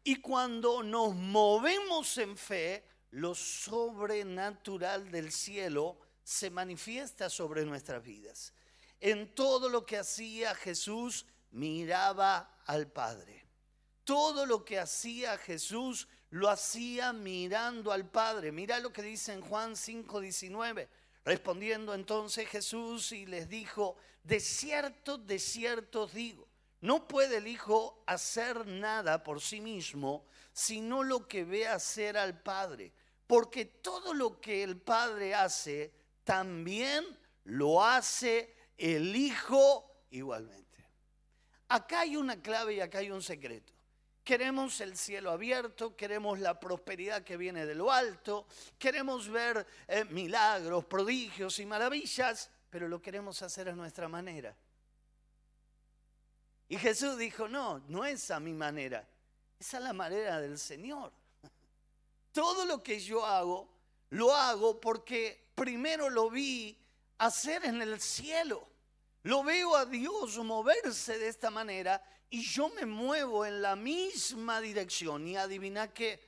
Y 0.05 0.17
cuando 0.17 0.83
nos 0.83 1.15
movemos 1.15 2.19
en 2.19 2.37
fe, 2.37 2.85
lo 3.13 3.35
sobrenatural 3.35 5.11
del 5.11 5.33
cielo 5.33 5.99
se 6.23 6.51
manifiesta 6.51 7.31
sobre 7.31 7.65
nuestras 7.65 8.03
vidas. 8.03 8.53
En 9.01 9.35
todo 9.35 9.69
lo 9.69 9.87
que 9.87 9.99
hacía 9.99 10.55
Jesús, 10.55 11.27
miraba 11.53 12.61
al 12.67 12.91
Padre. 12.91 13.47
Todo 14.05 14.47
lo 14.47 14.65
que 14.65 14.79
hacía 14.79 15.39
Jesús 15.39 16.09
lo 16.31 16.49
hacía 16.49 17.13
mirando 17.13 17.93
al 17.93 18.09
Padre. 18.09 18.53
Mira 18.53 18.81
lo 18.81 18.93
que 18.93 19.03
dice 19.03 19.33
en 19.33 19.41
Juan 19.41 19.77
5:19. 19.77 20.89
Respondiendo 21.25 21.95
entonces 21.95 22.49
Jesús 22.49 23.13
y 23.13 23.27
les 23.27 23.49
dijo, 23.49 23.97
de 24.23 24.41
cierto, 24.41 25.19
de 25.19 25.39
cierto 25.39 26.07
digo, 26.07 26.49
no 26.81 27.07
puede 27.07 27.39
el 27.39 27.47
Hijo 27.47 28.03
hacer 28.07 28.67
nada 28.67 29.23
por 29.23 29.41
sí 29.41 29.61
mismo, 29.61 30.25
sino 30.53 31.03
lo 31.03 31.27
que 31.29 31.45
ve 31.45 31.67
hacer 31.67 32.17
al 32.17 32.41
Padre. 32.41 32.93
Porque 33.27 33.67
todo 33.67 34.15
lo 34.15 34.41
que 34.41 34.63
el 34.63 34.79
Padre 34.79 35.35
hace, 35.35 35.93
también 36.25 37.05
lo 37.45 37.85
hace 37.85 38.55
el 38.77 39.15
Hijo 39.15 40.07
igualmente. 40.11 40.87
Acá 41.69 42.01
hay 42.01 42.17
una 42.17 42.41
clave 42.41 42.75
y 42.75 42.81
acá 42.81 42.99
hay 42.99 43.11
un 43.11 43.23
secreto. 43.23 43.73
Queremos 44.29 44.79
el 44.83 44.95
cielo 44.95 45.31
abierto, 45.31 45.97
queremos 45.97 46.39
la 46.39 46.61
prosperidad 46.61 47.25
que 47.25 47.39
viene 47.39 47.65
de 47.65 47.75
lo 47.75 47.91
alto, 47.91 48.47
queremos 48.79 49.27
ver 49.27 49.67
eh, 49.87 50.05
milagros, 50.05 50.85
prodigios 50.85 51.59
y 51.61 51.65
maravillas, 51.65 52.51
pero 52.69 52.89
lo 52.89 53.01
queremos 53.01 53.41
hacer 53.41 53.71
a 53.71 53.73
nuestra 53.73 54.07
manera. 54.07 54.55
Y 56.69 56.77
Jesús 56.77 57.17
dijo, 57.17 57.49
no, 57.49 57.79
no 57.89 58.05
es 58.05 58.31
a 58.31 58.39
mi 58.39 58.53
manera, 58.53 59.09
es 59.59 59.73
a 59.73 59.81
la 59.81 59.95
manera 59.95 60.39
del 60.43 60.59
Señor. 60.59 61.11
Todo 62.33 62.67
lo 62.67 62.83
que 62.83 63.01
yo 63.01 63.25
hago, 63.25 63.67
lo 64.11 64.37
hago 64.37 64.79
porque 64.79 65.53
primero 65.55 66.11
lo 66.11 66.29
vi 66.29 66.79
hacer 67.17 67.65
en 67.65 67.81
el 67.81 67.99
cielo. 67.99 68.69
Lo 69.23 69.43
veo 69.43 69.75
a 69.75 69.87
Dios 69.87 70.37
moverse 70.37 71.19
de 71.19 71.29
esta 71.29 71.51
manera 71.51 72.03
y 72.31 72.43
yo 72.43 72.71
me 72.71 72.87
muevo 72.87 73.47
en 73.47 73.63
la 73.63 73.77
misma 73.77 74.61
dirección 74.61 75.27
y 75.27 75.37
adivina 75.37 75.95
que 75.95 76.21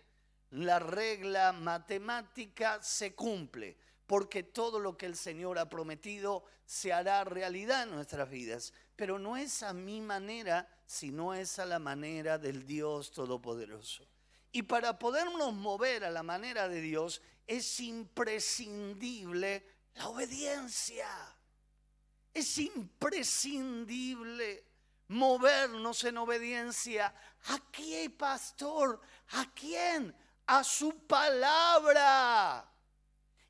la 0.50 0.78
regla 0.78 1.52
matemática 1.52 2.83
se 2.83 3.14
cumple, 3.14 3.76
porque 4.07 4.42
todo 4.42 4.80
lo 4.80 4.97
que 4.97 5.04
el 5.07 5.16
Señor 5.16 5.59
ha 5.59 5.69
prometido 5.69 6.45
se 6.64 6.92
hará 6.92 7.23
realidad 7.25 7.83
en 7.85 7.90
nuestras 7.90 8.28
vidas. 8.30 8.73
pero 8.97 9.19
no 9.19 9.37
es 9.38 9.62
a 9.62 9.73
mi 9.73 10.02
manera, 10.02 10.69
sino 10.85 11.33
es 11.33 11.59
a 11.59 11.64
la 11.64 11.78
manera 11.78 12.37
del 12.37 12.66
Dios 12.66 13.12
Todopoderoso. 13.12 14.07
Y 14.52 14.62
para 14.62 14.99
podernos 14.99 15.54
mover 15.54 16.04
a 16.04 16.11
la 16.11 16.23
manera 16.23 16.69
de 16.69 16.83
Dios 16.83 17.23
es 17.47 17.80
imprescindible 17.80 19.64
la 19.95 20.09
obediencia. 20.09 21.09
Es 22.35 22.59
imprescindible 22.59 24.70
movernos 25.11 26.05
en 26.05 26.19
obediencia. 26.19 27.12
¿A 27.47 27.59
quién, 27.73 28.12
pastor? 28.12 29.00
¿A 29.33 29.52
quién? 29.52 30.14
A 30.47 30.62
su 30.62 31.07
palabra. 31.07 32.71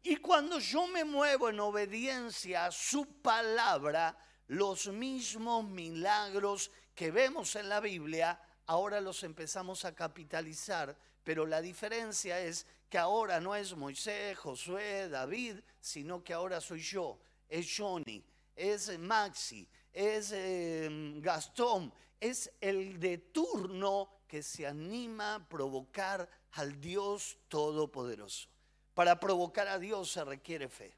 Y 0.02 0.16
cuando 0.16 0.58
yo 0.58 0.86
me 0.86 1.04
muevo 1.04 1.50
en 1.50 1.60
obediencia 1.60 2.66
a 2.66 2.72
su 2.72 3.20
palabra, 3.20 4.16
los 4.48 4.88
mismos 4.88 5.64
milagros 5.64 6.70
que 6.94 7.10
vemos 7.10 7.54
en 7.56 7.68
la 7.68 7.80
Biblia, 7.80 8.40
ahora 8.66 9.00
los 9.02 9.22
empezamos 9.22 9.84
a 9.84 9.94
capitalizar. 9.94 10.96
Pero 11.22 11.44
la 11.44 11.60
diferencia 11.60 12.40
es 12.40 12.66
que 12.88 12.96
ahora 12.96 13.38
no 13.38 13.54
es 13.54 13.76
Moisés, 13.76 14.38
Josué, 14.38 15.10
David, 15.10 15.60
sino 15.78 16.24
que 16.24 16.32
ahora 16.32 16.62
soy 16.62 16.80
yo, 16.80 17.20
es 17.46 17.70
Johnny, 17.76 18.24
es 18.56 18.98
Maxi, 18.98 19.68
es 19.92 20.32
em, 20.32 21.20
Gastón, 21.20 21.92
es 22.18 22.52
el 22.60 23.00
de 23.00 23.18
turno 23.18 24.08
que 24.26 24.42
se 24.42 24.66
anima 24.66 25.36
a 25.36 25.48
provocar 25.48 26.28
al 26.52 26.80
Dios 26.80 27.38
Todopoderoso. 27.48 28.48
Para 28.94 29.18
provocar 29.18 29.68
a 29.68 29.78
Dios 29.78 30.10
se 30.12 30.24
requiere 30.24 30.68
fe. 30.68 30.94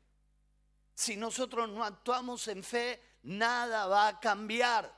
Si 0.95 1.17
nosotros 1.17 1.69
no 1.69 1.85
actuamos 1.85 2.47
en 2.49 2.63
fe, 2.63 3.01
nada 3.23 3.87
va 3.87 4.09
a 4.09 4.21
cambiar. 4.21 4.93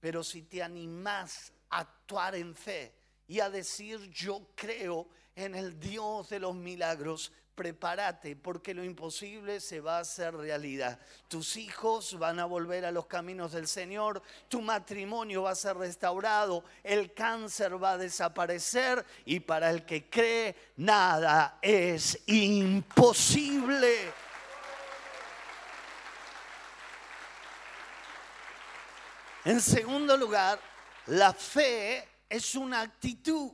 Pero 0.00 0.24
si 0.24 0.42
te 0.42 0.62
animás 0.62 1.52
a 1.70 1.80
actuar 1.80 2.34
en 2.34 2.54
fe 2.54 2.94
y 3.26 3.40
a 3.40 3.50
decir 3.50 4.10
yo 4.10 4.48
creo 4.54 5.08
en 5.34 5.54
el 5.54 5.78
Dios 5.78 6.28
de 6.28 6.40
los 6.40 6.54
milagros, 6.54 7.32
prepárate 7.56 8.36
porque 8.36 8.74
lo 8.74 8.84
imposible 8.84 9.58
se 9.60 9.80
va 9.80 9.96
a 9.96 10.00
hacer 10.02 10.34
realidad. 10.34 11.00
Tus 11.26 11.56
hijos 11.56 12.16
van 12.18 12.38
a 12.38 12.44
volver 12.44 12.84
a 12.84 12.92
los 12.92 13.06
caminos 13.06 13.52
del 13.52 13.66
Señor, 13.66 14.22
tu 14.48 14.60
matrimonio 14.60 15.42
va 15.42 15.50
a 15.50 15.56
ser 15.56 15.76
restaurado, 15.76 16.62
el 16.84 17.14
cáncer 17.14 17.82
va 17.82 17.92
a 17.92 17.98
desaparecer 17.98 19.04
y 19.24 19.40
para 19.40 19.70
el 19.70 19.84
que 19.84 20.08
cree 20.08 20.54
nada 20.76 21.58
es 21.62 22.22
imposible. 22.26 24.12
En 29.46 29.60
segundo 29.60 30.16
lugar, 30.16 30.60
la 31.06 31.32
fe 31.32 32.06
es 32.28 32.54
una 32.54 32.82
actitud. 32.82 33.52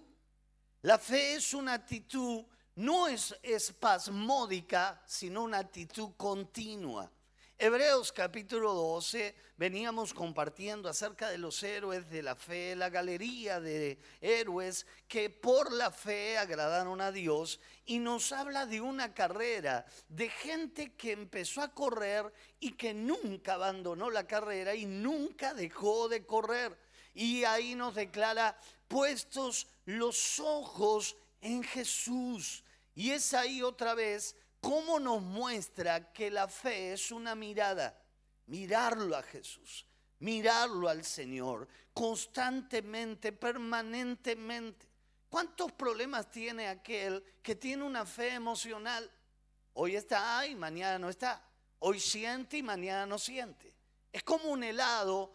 La 0.82 0.98
fe 0.98 1.34
es 1.34 1.54
una 1.54 1.74
actitud 1.74 2.44
no 2.76 3.08
es 3.08 3.36
espasmódica, 3.42 5.02
sino 5.06 5.42
una 5.42 5.58
actitud 5.58 6.10
continua. 6.16 7.10
Hebreos 7.58 8.10
capítulo 8.10 8.74
12, 8.74 9.36
veníamos 9.56 10.12
compartiendo 10.12 10.88
acerca 10.88 11.30
de 11.30 11.38
los 11.38 11.62
héroes 11.62 12.10
de 12.10 12.20
la 12.20 12.34
fe, 12.34 12.74
la 12.74 12.90
galería 12.90 13.60
de 13.60 14.00
héroes 14.20 14.84
que 15.06 15.30
por 15.30 15.70
la 15.70 15.92
fe 15.92 16.38
agradaron 16.38 17.00
a 17.00 17.12
Dios 17.12 17.60
y 17.86 18.00
nos 18.00 18.32
habla 18.32 18.66
de 18.66 18.80
una 18.80 19.14
carrera, 19.14 19.86
de 20.08 20.28
gente 20.28 20.94
que 20.94 21.12
empezó 21.12 21.62
a 21.62 21.72
correr 21.72 22.32
y 22.58 22.72
que 22.72 22.94
nunca 22.94 23.54
abandonó 23.54 24.10
la 24.10 24.26
carrera 24.26 24.74
y 24.74 24.86
nunca 24.86 25.54
dejó 25.54 26.08
de 26.08 26.26
correr. 26.26 26.76
Y 27.14 27.44
ahí 27.44 27.76
nos 27.76 27.94
declara, 27.94 28.58
puestos 28.88 29.68
los 29.84 30.40
ojos 30.40 31.16
en 31.42 31.62
Jesús. 31.62 32.64
Y 32.94 33.10
es 33.10 33.34
ahí 33.34 33.62
otra 33.62 33.94
vez 33.94 34.34
cómo 34.60 34.98
nos 34.98 35.20
muestra 35.20 36.12
que 36.12 36.30
la 36.30 36.48
fe 36.48 36.94
es 36.94 37.10
una 37.10 37.34
mirada, 37.34 38.00
mirarlo 38.46 39.16
a 39.16 39.22
Jesús, 39.22 39.86
mirarlo 40.20 40.88
al 40.88 41.04
Señor 41.04 41.68
constantemente, 41.92 43.32
permanentemente. 43.32 44.88
¿Cuántos 45.28 45.72
problemas 45.72 46.30
tiene 46.30 46.68
aquel 46.68 47.22
que 47.42 47.54
tiene 47.54 47.82
una 47.82 48.06
fe 48.06 48.34
emocional? 48.34 49.10
Hoy 49.74 49.96
está 49.96 50.38
ahí, 50.38 50.54
mañana 50.54 50.98
no 50.98 51.08
está. 51.08 51.42
Hoy 51.80 51.98
siente 51.98 52.58
y 52.58 52.62
mañana 52.62 53.06
no 53.06 53.18
siente. 53.18 53.74
Es 54.12 54.22
como 54.22 54.50
un 54.50 54.62
helado 54.62 55.32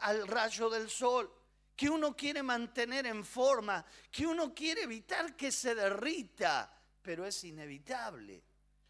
al 0.00 0.26
rayo 0.26 0.70
del 0.70 0.88
sol 0.88 1.30
que 1.76 1.88
uno 1.88 2.14
quiere 2.14 2.42
mantener 2.42 3.06
en 3.06 3.24
forma, 3.24 3.84
que 4.10 4.26
uno 4.26 4.54
quiere 4.54 4.82
evitar 4.82 5.34
que 5.36 5.50
se 5.50 5.74
derrita, 5.74 6.72
pero 7.00 7.26
es 7.26 7.44
inevitable. 7.44 8.42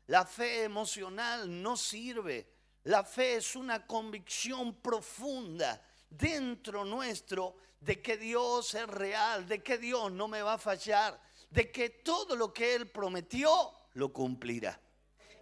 La 0.06 0.26
fe 0.26 0.64
emocional 0.64 1.62
no 1.62 1.76
sirve. 1.76 2.48
La 2.84 3.04
fe 3.04 3.36
es 3.36 3.54
una 3.54 3.86
convicción 3.86 4.74
profunda 4.80 5.80
dentro 6.10 6.84
nuestro 6.84 7.56
de 7.80 8.00
que 8.02 8.16
Dios 8.16 8.74
es 8.74 8.86
real, 8.86 9.46
de 9.46 9.62
que 9.62 9.78
Dios 9.78 10.10
no 10.12 10.28
me 10.28 10.42
va 10.42 10.54
a 10.54 10.58
fallar, 10.58 11.20
de 11.50 11.70
que 11.70 11.90
todo 11.90 12.36
lo 12.36 12.52
que 12.52 12.74
Él 12.74 12.90
prometió 12.90 13.72
lo 13.94 14.12
cumplirá. 14.12 14.80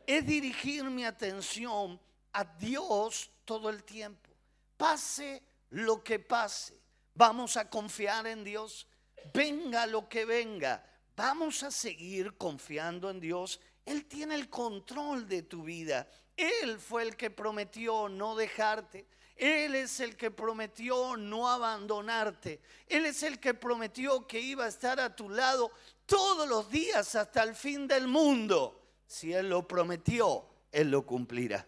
Es 0.07 0.27
dirigir 0.27 0.85
mi 0.85 1.05
atención 1.05 2.01
a 2.33 2.45
Dios 2.45 3.31
todo 3.45 3.71
el 3.71 3.85
tiempo. 3.85 4.31
Pase 4.77 5.43
lo 5.71 6.03
que 6.03 6.19
pase. 6.19 6.80
Vamos 7.21 7.59
a 7.59 7.69
confiar 7.69 8.27
en 8.29 8.43
Dios. 8.43 8.87
Venga 9.35 9.85
lo 9.85 10.09
que 10.09 10.25
venga. 10.25 10.83
Vamos 11.15 11.63
a 11.63 11.71
seguir 11.71 12.39
confiando 12.39 13.11
en 13.11 13.21
Dios. 13.21 13.61
Él 13.85 14.07
tiene 14.07 14.35
el 14.37 14.49
control 14.49 15.29
de 15.29 15.43
tu 15.43 15.63
vida. 15.63 16.09
Él 16.35 16.79
fue 16.79 17.03
el 17.03 17.17
que 17.17 17.29
prometió 17.29 18.09
no 18.09 18.35
dejarte. 18.35 19.07
Él 19.37 19.75
es 19.75 20.01
el 20.01 20.17
que 20.17 20.31
prometió 20.31 21.19
no 21.19 21.47
abandonarte. 21.47 22.63
Él 22.87 23.05
es 23.05 23.23
el 23.23 23.39
que 23.39 23.53
prometió 23.53 24.27
que 24.27 24.41
iba 24.41 24.65
a 24.65 24.69
estar 24.69 24.99
a 24.99 25.15
tu 25.15 25.29
lado 25.29 25.71
todos 26.07 26.49
los 26.49 26.71
días 26.71 27.15
hasta 27.17 27.43
el 27.43 27.55
fin 27.55 27.87
del 27.87 28.09
mundo. 28.09 28.81
Si 29.07 29.31
Él 29.35 29.51
lo 29.51 29.69
prometió, 29.69 30.47
Él 30.73 30.91
lo 30.91 31.05
cumplirá. 31.05 31.67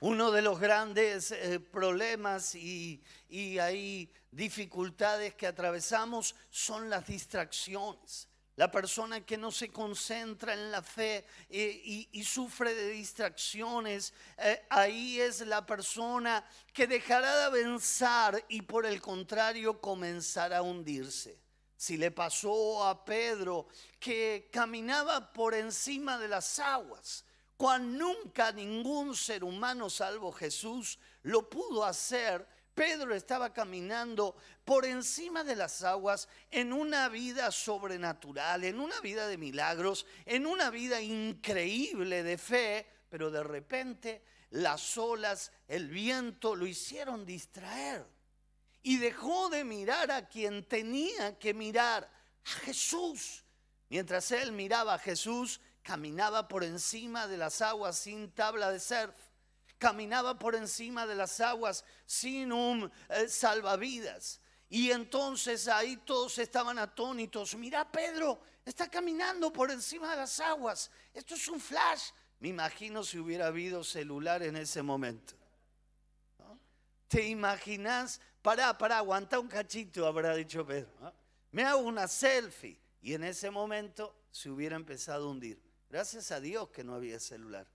Uno 0.00 0.30
de 0.30 0.42
los 0.42 0.60
grandes 0.60 1.32
eh, 1.32 1.58
problemas 1.58 2.54
y, 2.54 3.02
hay 3.60 4.10
dificultades 4.30 5.34
que 5.34 5.46
atravesamos 5.46 6.36
son 6.50 6.88
las 6.88 7.06
distracciones. 7.06 8.28
La 8.54 8.70
persona 8.70 9.24
que 9.24 9.36
no 9.36 9.50
se 9.50 9.70
concentra 9.70 10.52
en 10.52 10.70
la 10.70 10.82
fe 10.82 11.24
eh, 11.48 12.06
y, 12.12 12.24
sufre 12.24 12.74
de 12.74 12.90
distracciones, 12.90 14.12
eh, 14.38 14.66
ahí 14.70 15.20
es 15.20 15.40
la 15.40 15.66
persona 15.66 16.44
que 16.72 16.86
dejará 16.86 17.36
de 17.36 17.44
avanzar 17.44 18.44
y 18.48 18.62
por 18.62 18.86
el 18.86 19.00
contrario 19.00 19.80
comenzará 19.80 20.58
a 20.58 20.62
hundirse. 20.62 21.38
Si 21.76 21.96
le 21.96 22.10
pasó 22.10 22.84
a 22.84 23.04
Pedro 23.04 23.68
que 24.00 24.48
caminaba 24.52 25.32
por 25.32 25.54
encima 25.54 26.18
de 26.18 26.28
las 26.28 26.58
aguas, 26.58 27.24
cuando 27.58 28.06
nunca 28.06 28.52
ningún 28.52 29.16
ser 29.16 29.42
humano 29.42 29.90
salvo 29.90 30.30
Jesús 30.30 30.96
lo 31.24 31.50
pudo 31.50 31.84
hacer, 31.84 32.46
Pedro 32.72 33.12
estaba 33.12 33.52
caminando 33.52 34.36
por 34.64 34.86
encima 34.86 35.42
de 35.42 35.56
las 35.56 35.82
aguas 35.82 36.28
en 36.52 36.72
una 36.72 37.08
vida 37.08 37.50
sobrenatural, 37.50 38.62
en 38.62 38.78
una 38.78 39.00
vida 39.00 39.26
de 39.26 39.36
milagros, 39.36 40.06
en 40.24 40.46
una 40.46 40.70
vida 40.70 41.02
increíble 41.02 42.22
de 42.22 42.38
fe, 42.38 42.86
pero 43.10 43.28
de 43.32 43.42
repente 43.42 44.22
las 44.50 44.96
olas, 44.96 45.50
el 45.66 45.88
viento 45.88 46.54
lo 46.54 46.64
hicieron 46.64 47.26
distraer 47.26 48.06
y 48.84 48.98
dejó 48.98 49.48
de 49.48 49.64
mirar 49.64 50.12
a 50.12 50.28
quien 50.28 50.62
tenía 50.62 51.36
que 51.40 51.54
mirar, 51.54 52.08
a 52.44 52.50
Jesús. 52.60 53.44
Mientras 53.88 54.30
él 54.30 54.52
miraba 54.52 54.94
a 54.94 54.98
Jesús, 54.98 55.60
caminaba 55.88 56.46
por 56.46 56.64
encima 56.64 57.26
de 57.26 57.38
las 57.38 57.62
aguas 57.62 57.98
sin 57.98 58.30
tabla 58.32 58.70
de 58.70 58.78
surf, 58.78 59.14
caminaba 59.78 60.38
por 60.38 60.54
encima 60.54 61.06
de 61.06 61.14
las 61.14 61.40
aguas 61.40 61.82
sin 62.04 62.52
un 62.52 62.92
eh, 63.08 63.26
salvavidas. 63.26 64.38
Y 64.68 64.90
entonces 64.90 65.66
ahí 65.66 65.96
todos 65.96 66.36
estaban 66.36 66.78
atónitos. 66.78 67.54
Mira, 67.54 67.90
Pedro 67.90 68.38
está 68.66 68.90
caminando 68.90 69.50
por 69.50 69.70
encima 69.70 70.10
de 70.10 70.18
las 70.18 70.38
aguas. 70.40 70.90
Esto 71.14 71.36
es 71.36 71.48
un 71.48 71.58
flash. 71.58 72.10
Me 72.38 72.48
imagino 72.48 73.02
si 73.02 73.18
hubiera 73.18 73.46
habido 73.46 73.82
celular 73.82 74.42
en 74.42 74.56
ese 74.56 74.82
momento. 74.82 75.36
¿Te 77.08 77.26
imaginas? 77.26 78.20
Pará, 78.42 78.76
pará, 78.76 78.98
aguanta 78.98 79.38
un 79.38 79.48
cachito, 79.48 80.06
habrá 80.06 80.34
dicho 80.34 80.66
Pedro. 80.66 81.14
Me 81.50 81.64
hago 81.64 81.80
una 81.80 82.06
selfie. 82.06 82.78
y 83.00 83.14
en 83.14 83.24
ese 83.24 83.50
momento 83.50 84.14
se 84.30 84.50
hubiera 84.50 84.76
empezado 84.76 85.28
a 85.28 85.30
hundir. 85.30 85.67
Gracias 85.90 86.30
a 86.32 86.40
Dios 86.40 86.68
que 86.68 86.84
no 86.84 86.94
había 86.94 87.18
celular. 87.18 87.66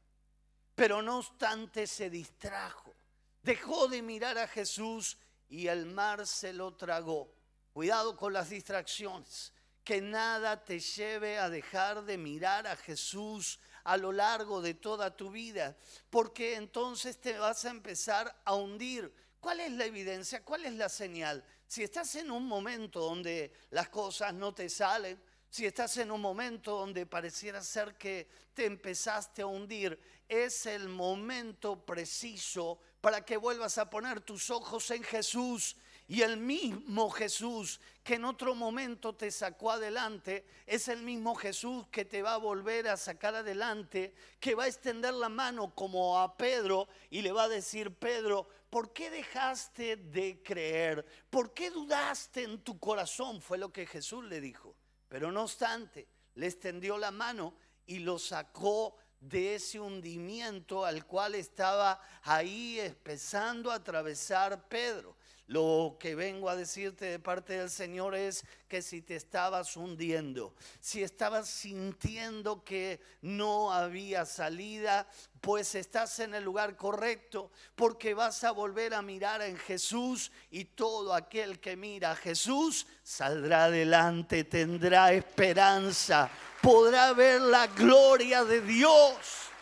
Pero 0.75 1.01
no 1.01 1.17
obstante 1.17 1.87
se 1.87 2.09
distrajo, 2.09 2.93
dejó 3.41 3.87
de 3.87 4.01
mirar 4.01 4.37
a 4.37 4.47
Jesús 4.47 5.17
y 5.49 5.67
el 5.67 5.85
mar 5.85 6.25
se 6.25 6.53
lo 6.53 6.75
tragó. 6.75 7.33
Cuidado 7.73 8.15
con 8.15 8.33
las 8.33 8.49
distracciones, 8.49 9.51
que 9.83 10.01
nada 10.01 10.63
te 10.63 10.79
lleve 10.79 11.37
a 11.39 11.49
dejar 11.49 12.05
de 12.05 12.17
mirar 12.17 12.67
a 12.67 12.75
Jesús 12.75 13.59
a 13.83 13.97
lo 13.97 14.11
largo 14.11 14.61
de 14.61 14.75
toda 14.75 15.15
tu 15.15 15.29
vida, 15.31 15.75
porque 16.09 16.55
entonces 16.55 17.19
te 17.19 17.37
vas 17.37 17.65
a 17.65 17.71
empezar 17.71 18.35
a 18.45 18.55
hundir. 18.55 19.13
¿Cuál 19.39 19.59
es 19.59 19.71
la 19.73 19.85
evidencia? 19.85 20.43
¿Cuál 20.43 20.65
es 20.65 20.73
la 20.73 20.87
señal? 20.87 21.43
Si 21.67 21.83
estás 21.83 22.15
en 22.15 22.31
un 22.31 22.47
momento 22.47 23.01
donde 23.01 23.51
las 23.71 23.89
cosas 23.89 24.33
no 24.33 24.53
te 24.53 24.69
salen, 24.69 25.21
si 25.53 25.67
estás 25.67 25.97
en 25.97 26.09
un 26.09 26.19
momento 26.19 26.79
donde 26.79 27.05
pareciera 27.05 27.61
ser 27.61 27.95
que 27.95 28.27
te 28.55 28.65
empezaste 28.65 29.43
a 29.43 29.45
hundir, 29.45 29.99
es 30.27 30.65
el 30.65 30.89
momento 30.89 31.85
preciso 31.85 32.79
para 33.01 33.23
que 33.23 33.37
vuelvas 33.37 33.77
a 33.77 33.87
poner 33.87 34.21
tus 34.21 34.49
ojos 34.49 34.89
en 34.89 35.03
Jesús 35.03 35.75
y 36.07 36.23
el 36.23 36.37
mismo 36.37 37.11
Jesús 37.11 37.79
que 38.03 38.15
en 38.15 38.25
otro 38.25 38.55
momento 38.55 39.13
te 39.13 39.29
sacó 39.29 39.69
adelante, 39.69 40.43
es 40.65 40.87
el 40.87 41.03
mismo 41.03 41.35
Jesús 41.35 41.85
que 41.91 42.03
te 42.03 42.23
va 42.23 42.33
a 42.33 42.37
volver 42.37 42.87
a 42.87 42.97
sacar 42.97 43.35
adelante, 43.35 44.15
que 44.39 44.55
va 44.55 44.63
a 44.63 44.67
extender 44.69 45.13
la 45.13 45.29
mano 45.29 45.75
como 45.75 46.19
a 46.19 46.35
Pedro 46.35 46.87
y 47.11 47.21
le 47.21 47.31
va 47.31 47.43
a 47.43 47.47
decir, 47.47 47.93
Pedro, 47.93 48.47
¿por 48.71 48.91
qué 48.91 49.11
dejaste 49.11 49.97
de 49.97 50.41
creer? 50.41 51.05
¿Por 51.29 51.53
qué 51.53 51.69
dudaste 51.69 52.41
en 52.41 52.57
tu 52.63 52.79
corazón? 52.79 53.39
Fue 53.39 53.59
lo 53.59 53.71
que 53.71 53.85
Jesús 53.85 54.23
le 54.23 54.41
dijo. 54.41 54.72
Pero 55.13 55.31
no 55.31 55.43
obstante, 55.43 56.07
le 56.33 56.47
extendió 56.47 56.97
la 56.97 57.11
mano 57.11 57.53
y 57.85 57.99
lo 57.99 58.17
sacó 58.17 58.97
de 59.19 59.53
ese 59.53 59.79
hundimiento 59.79 60.83
al 60.85 61.05
cual 61.05 61.35
estaba 61.35 62.01
ahí 62.23 62.79
empezando 62.79 63.69
a 63.69 63.75
atravesar 63.75 64.67
Pedro. 64.67 65.15
Lo 65.47 65.97
que 65.99 66.15
vengo 66.15 66.49
a 66.49 66.55
decirte 66.55 67.05
de 67.05 67.19
parte 67.19 67.57
del 67.57 67.69
Señor 67.69 68.15
es 68.15 68.45
que 68.69 68.81
si 68.81 69.01
te 69.01 69.17
estabas 69.17 69.75
hundiendo, 69.75 70.55
si 70.79 71.03
estabas 71.03 71.49
sintiendo 71.49 72.63
que 72.63 73.01
no 73.21 73.73
había 73.73 74.25
salida, 74.25 75.05
pues 75.41 75.75
estás 75.75 76.19
en 76.19 76.33
el 76.33 76.45
lugar 76.45 76.77
correcto, 76.77 77.51
porque 77.75 78.13
vas 78.13 78.45
a 78.45 78.51
volver 78.51 78.93
a 78.93 79.01
mirar 79.01 79.41
en 79.41 79.57
Jesús 79.57 80.31
y 80.49 80.63
todo 80.63 81.13
aquel 81.13 81.59
que 81.59 81.75
mira 81.75 82.11
a 82.11 82.15
Jesús 82.15 82.87
saldrá 83.03 83.65
adelante, 83.65 84.45
tendrá 84.45 85.11
esperanza, 85.11 86.29
podrá 86.61 87.11
ver 87.11 87.41
la 87.41 87.67
gloria 87.67 88.45
de 88.45 88.61
Dios. 88.61 89.52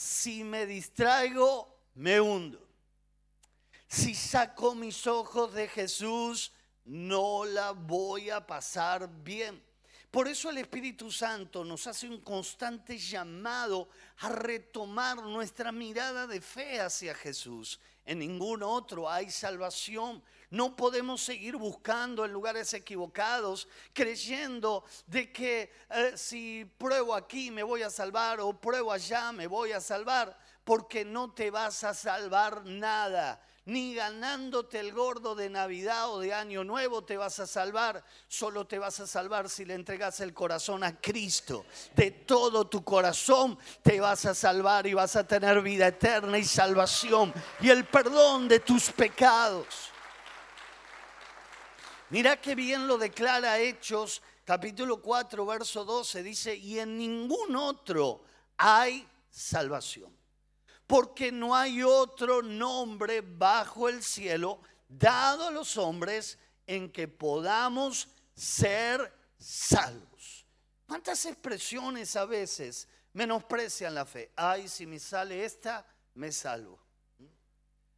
Si 0.00 0.42
me 0.44 0.64
distraigo, 0.64 1.76
me 1.96 2.18
hundo. 2.18 2.66
Si 3.86 4.14
saco 4.14 4.74
mis 4.74 5.06
ojos 5.06 5.52
de 5.52 5.68
Jesús, 5.68 6.52
no 6.86 7.44
la 7.44 7.72
voy 7.72 8.30
a 8.30 8.46
pasar 8.46 9.10
bien. 9.22 9.62
Por 10.10 10.26
eso 10.26 10.48
el 10.48 10.56
Espíritu 10.56 11.12
Santo 11.12 11.64
nos 11.64 11.86
hace 11.86 12.08
un 12.08 12.22
constante 12.22 12.96
llamado 12.96 13.90
a 14.20 14.30
retomar 14.30 15.22
nuestra 15.22 15.70
mirada 15.70 16.26
de 16.26 16.40
fe 16.40 16.80
hacia 16.80 17.14
Jesús. 17.14 17.78
En 18.06 18.20
ningún 18.20 18.62
otro 18.62 19.08
hay 19.08 19.30
salvación. 19.30 20.22
No 20.50 20.76
podemos 20.76 21.22
seguir 21.22 21.56
buscando 21.56 22.24
en 22.24 22.32
lugares 22.32 22.74
equivocados, 22.74 23.68
creyendo 23.92 24.84
de 25.06 25.32
que 25.32 25.72
eh, 25.90 26.12
si 26.16 26.64
pruebo 26.76 27.14
aquí 27.14 27.50
me 27.50 27.62
voy 27.62 27.82
a 27.82 27.90
salvar 27.90 28.40
o 28.40 28.52
pruebo 28.52 28.92
allá 28.92 29.32
me 29.32 29.46
voy 29.46 29.72
a 29.72 29.80
salvar, 29.80 30.36
porque 30.64 31.04
no 31.04 31.32
te 31.32 31.50
vas 31.50 31.84
a 31.84 31.94
salvar 31.94 32.64
nada 32.66 33.40
ni 33.66 33.94
ganándote 33.94 34.80
el 34.80 34.92
gordo 34.92 35.34
de 35.34 35.48
Navidad 35.48 36.10
o 36.10 36.18
de 36.18 36.34
Año 36.34 36.64
Nuevo 36.64 37.04
te 37.04 37.16
vas 37.16 37.38
a 37.38 37.46
salvar. 37.46 38.02
Solo 38.26 38.66
te 38.66 38.78
vas 38.78 38.98
a 39.00 39.06
salvar 39.06 39.48
si 39.48 39.64
le 39.64 39.74
entregas 39.74 40.20
el 40.20 40.34
corazón 40.34 40.82
a 40.82 41.00
Cristo. 41.00 41.66
De 41.94 42.10
todo 42.10 42.66
tu 42.66 42.82
corazón 42.82 43.58
te 43.82 44.00
vas 44.00 44.24
a 44.26 44.34
salvar 44.34 44.86
y 44.86 44.94
vas 44.94 45.14
a 45.14 45.26
tener 45.26 45.60
vida 45.62 45.86
eterna 45.86 46.36
y 46.38 46.44
salvación 46.44 47.32
y 47.60 47.70
el 47.70 47.84
perdón 47.84 48.48
de 48.48 48.60
tus 48.60 48.90
pecados. 48.90 49.89
Mira 52.10 52.40
qué 52.40 52.56
bien 52.56 52.88
lo 52.88 52.98
declara 52.98 53.60
Hechos, 53.60 54.20
capítulo 54.44 55.00
4, 55.00 55.46
verso 55.46 55.84
12. 55.84 56.24
Dice, 56.24 56.56
y 56.56 56.80
en 56.80 56.98
ningún 56.98 57.54
otro 57.54 58.24
hay 58.56 59.08
salvación. 59.30 60.12
Porque 60.88 61.30
no 61.30 61.54
hay 61.54 61.84
otro 61.84 62.42
nombre 62.42 63.20
bajo 63.20 63.88
el 63.88 64.02
cielo 64.02 64.60
dado 64.88 65.46
a 65.46 65.50
los 65.52 65.76
hombres 65.76 66.36
en 66.66 66.90
que 66.90 67.06
podamos 67.06 68.08
ser 68.34 69.12
salvos. 69.38 70.44
¿Cuántas 70.88 71.24
expresiones 71.26 72.16
a 72.16 72.24
veces 72.24 72.88
menosprecian 73.12 73.94
la 73.94 74.04
fe? 74.04 74.32
Ay, 74.34 74.66
si 74.66 74.84
me 74.84 74.98
sale 74.98 75.44
esta, 75.44 75.86
me 76.14 76.32
salvo. 76.32 76.80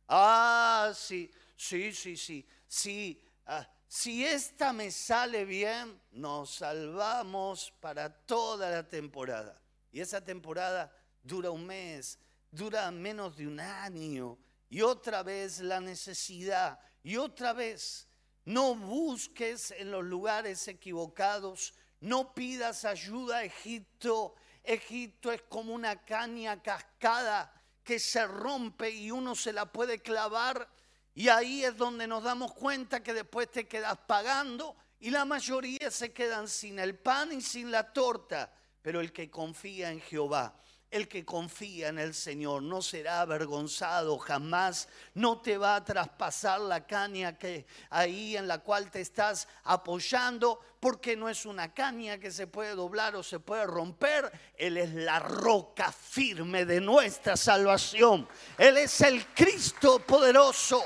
Ah, 0.06 0.92
sí, 0.94 1.30
sí, 1.56 1.94
sí, 1.94 2.14
sí, 2.14 2.46
sí. 2.68 3.24
Ah, 3.46 3.66
si 3.94 4.24
esta 4.24 4.72
me 4.72 4.90
sale 4.90 5.44
bien, 5.44 6.00
nos 6.12 6.54
salvamos 6.54 7.74
para 7.78 8.08
toda 8.08 8.70
la 8.70 8.88
temporada. 8.88 9.60
Y 9.92 10.00
esa 10.00 10.24
temporada 10.24 10.90
dura 11.22 11.50
un 11.50 11.66
mes, 11.66 12.18
dura 12.50 12.90
menos 12.90 13.36
de 13.36 13.46
un 13.46 13.60
año. 13.60 14.38
Y 14.70 14.80
otra 14.80 15.22
vez 15.22 15.60
la 15.60 15.78
necesidad. 15.78 16.80
Y 17.02 17.18
otra 17.18 17.52
vez, 17.52 18.08
no 18.46 18.74
busques 18.74 19.72
en 19.72 19.90
los 19.90 20.04
lugares 20.04 20.66
equivocados. 20.68 21.74
No 22.00 22.32
pidas 22.32 22.86
ayuda 22.86 23.36
a 23.36 23.44
Egipto. 23.44 24.36
Egipto 24.64 25.30
es 25.30 25.42
como 25.42 25.74
una 25.74 26.02
caña 26.02 26.62
cascada 26.62 27.52
que 27.84 27.98
se 27.98 28.26
rompe 28.26 28.88
y 28.88 29.10
uno 29.10 29.34
se 29.34 29.52
la 29.52 29.70
puede 29.70 29.98
clavar 29.98 30.66
y 31.14 31.28
ahí 31.28 31.64
es 31.64 31.76
donde 31.76 32.06
nos 32.06 32.22
damos 32.22 32.52
cuenta 32.54 33.02
que 33.02 33.12
después 33.12 33.50
te 33.50 33.68
quedas 33.68 33.98
pagando 34.06 34.76
y 34.98 35.10
la 35.10 35.24
mayoría 35.24 35.90
se 35.90 36.12
quedan 36.12 36.48
sin 36.48 36.78
el 36.78 36.96
pan 36.96 37.32
y 37.32 37.40
sin 37.40 37.70
la 37.70 37.92
torta. 37.92 38.52
Pero 38.80 39.00
el 39.00 39.12
que 39.12 39.30
confía 39.30 39.90
en 39.90 40.00
Jehová, 40.00 40.56
el 40.90 41.08
que 41.08 41.24
confía 41.24 41.88
en 41.88 41.98
el 41.98 42.14
Señor 42.14 42.62
no 42.62 42.82
será 42.82 43.20
avergonzado 43.20 44.18
jamás, 44.18 44.88
no 45.14 45.40
te 45.40 45.58
va 45.58 45.76
a 45.76 45.84
traspasar 45.84 46.60
la 46.60 46.86
caña 46.86 47.36
que 47.36 47.66
ahí 47.90 48.36
en 48.36 48.46
la 48.46 48.58
cual 48.58 48.90
te 48.90 49.00
estás 49.00 49.48
apoyando, 49.64 50.60
porque 50.80 51.16
no 51.16 51.28
es 51.28 51.46
una 51.46 51.72
caña 51.72 52.18
que 52.18 52.30
se 52.30 52.46
puede 52.46 52.74
doblar 52.74 53.16
o 53.16 53.22
se 53.22 53.40
puede 53.40 53.66
romper, 53.66 54.30
Él 54.54 54.76
es 54.76 54.92
la 54.92 55.18
roca 55.18 55.90
firme 55.92 56.64
de 56.64 56.80
nuestra 56.80 57.36
salvación, 57.36 58.28
Él 58.58 58.76
es 58.76 59.00
el 59.00 59.26
Cristo 59.28 59.98
poderoso. 60.00 60.84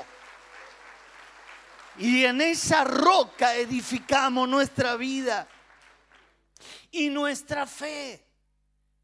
Y 1.99 2.25
en 2.25 2.41
esa 2.41 2.83
roca 2.83 3.55
edificamos 3.55 4.47
nuestra 4.47 4.95
vida 4.95 5.47
y 6.91 7.09
nuestra 7.09 7.65
fe. 7.65 8.23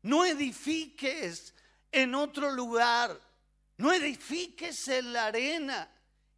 No 0.04 0.26
edifiques 0.26 1.56
en 1.92 2.14
otro 2.14 2.52
lugar. 2.52 3.20
No 3.78 3.92
edifiques 3.92 4.88
en 4.90 5.12
la 5.12 5.28
arena. 5.28 5.90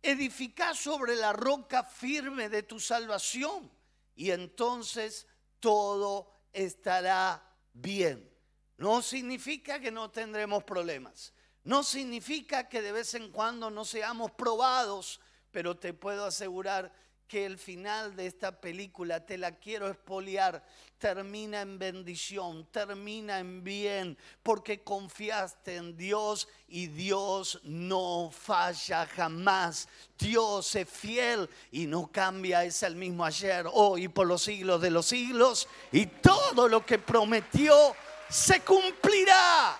Edifica 0.01 0.73
sobre 0.73 1.15
la 1.15 1.33
roca 1.33 1.83
firme 1.83 2.47
de 2.47 2.63
tu 2.63 2.79
salvación. 2.79 3.69
Y 4.15 4.31
entonces 4.31 5.27
todo 5.59 6.31
estará 6.53 7.43
bien. 7.73 8.31
No 8.77 9.01
significa 9.01 9.79
que 9.79 9.91
no 9.91 10.09
tendremos 10.09 10.63
problemas. 10.63 11.33
No 11.65 11.83
significa 11.83 12.69
que 12.69 12.81
de 12.81 12.93
vez 12.93 13.13
en 13.15 13.31
cuando 13.31 13.69
no 13.69 13.83
seamos 13.83 14.31
probados 14.31 15.19
pero 15.55 15.77
te 15.77 15.93
puedo 15.93 16.25
asegurar 16.25 16.91
que 17.29 17.45
el 17.45 17.57
final 17.57 18.13
de 18.17 18.27
esta 18.27 18.59
película, 18.59 19.25
te 19.25 19.37
la 19.37 19.53
quiero 19.53 19.87
expoliar, 19.87 20.61
termina 20.97 21.61
en 21.61 21.79
bendición, 21.79 22.67
termina 22.73 23.39
en 23.39 23.63
bien, 23.63 24.17
porque 24.43 24.83
confiaste 24.83 25.77
en 25.77 25.95
Dios 25.95 26.49
y 26.67 26.87
Dios 26.87 27.61
no 27.63 28.31
falla 28.37 29.05
jamás. 29.05 29.87
Dios 30.19 30.75
es 30.75 30.89
fiel 30.89 31.49
y 31.71 31.87
no 31.87 32.11
cambia, 32.11 32.65
es 32.65 32.83
el 32.83 32.97
mismo 32.97 33.23
ayer, 33.23 33.65
hoy 33.71 34.09
por 34.09 34.27
los 34.27 34.43
siglos 34.43 34.81
de 34.81 34.91
los 34.91 35.05
siglos, 35.05 35.69
y 35.93 36.05
todo 36.05 36.67
lo 36.67 36.85
que 36.85 36.99
prometió 36.99 37.95
se 38.27 38.59
cumplirá. 38.59 39.79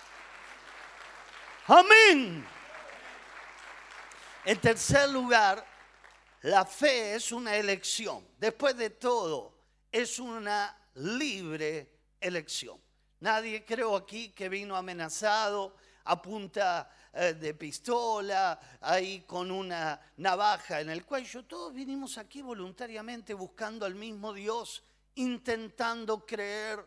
Amén. 1.66 2.55
En 4.46 4.60
tercer 4.60 5.10
lugar, 5.10 5.66
La 6.42 6.64
fe 6.64 7.16
es 7.16 7.32
una 7.32 7.56
elección. 7.56 8.24
Después 8.38 8.76
de 8.76 8.90
todo, 8.90 9.58
es 9.90 10.20
una 10.20 10.78
libre 10.94 11.90
elección. 12.20 12.80
Nadie 13.18 13.64
creo 13.64 13.96
aquí 13.96 14.28
que 14.28 14.48
vino 14.48 14.76
amenazado 14.76 15.74
a 16.04 16.22
punta 16.22 16.88
eh, 17.12 17.34
de 17.34 17.54
pistola, 17.54 18.78
ahí 18.82 19.22
con 19.22 19.50
una 19.50 20.00
navaja 20.18 20.80
en 20.80 20.90
el 20.90 21.04
cuello. 21.04 21.44
Todos 21.44 21.74
vinimos 21.74 22.16
aquí 22.16 22.40
voluntariamente 22.40 23.34
buscando 23.34 23.84
al 23.84 23.96
mismo 23.96 24.32
Dios, 24.32 24.84
intentando 25.16 26.24
creer 26.24 26.86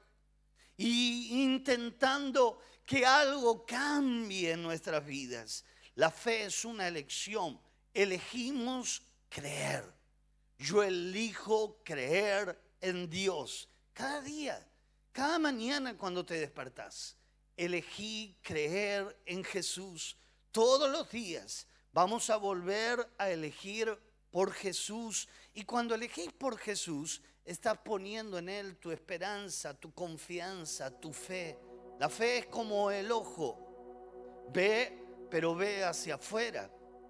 y 0.78 1.44
intentando 1.44 2.62
que 2.86 3.06
algo 3.06 3.66
cambie 3.66 4.54
en 4.54 4.64
nuestras 4.64 5.06
vidas. 5.06 5.66
La 6.00 6.10
fe 6.10 6.46
es 6.46 6.64
una 6.64 6.88
elección. 6.88 7.60
Elegimos 7.94 9.02
creer. 9.28 9.84
Yo 10.58 10.82
elijo 10.82 11.84
creer 11.84 12.58
en 12.80 13.10
Dios 13.10 13.68
cada 13.92 14.22
día, 14.22 14.66
cada 15.12 15.38
mañana 15.40 15.98
cuando 15.98 16.26
te 16.26 16.36
despertás. 16.36 17.18
Elegí 17.58 18.38
creer 18.42 19.20
en 19.26 19.44
Jesús 19.44 20.16
todos 20.54 20.90
los 20.90 21.12
días. 21.12 21.68
Vamos 21.92 22.30
a 22.30 22.38
volver 22.38 23.06
a 23.18 23.30
elegir 23.30 24.00
por 24.32 24.54
Jesús. 24.54 25.28
Y 25.54 25.66
cuando 25.66 25.96
elegís 25.96 26.32
por 26.32 26.58
Jesús, 26.58 27.22
estás 27.44 27.78
poniendo 27.80 28.38
en 28.38 28.48
Él 28.48 28.78
tu 28.78 28.94
esperanza, 28.94 29.78
tu 29.78 29.94
confianza, 29.94 30.98
tu 30.98 31.12
fe. 31.12 31.60
La 32.00 32.08
fe 32.08 32.38
es 32.38 32.46
como 32.46 32.90
el 32.90 33.12
ojo. 33.12 34.46
Ve, 34.54 35.09
pero 35.30 35.56
ve 35.56 35.84
hacia 35.84 36.16
afuera, 36.16 36.70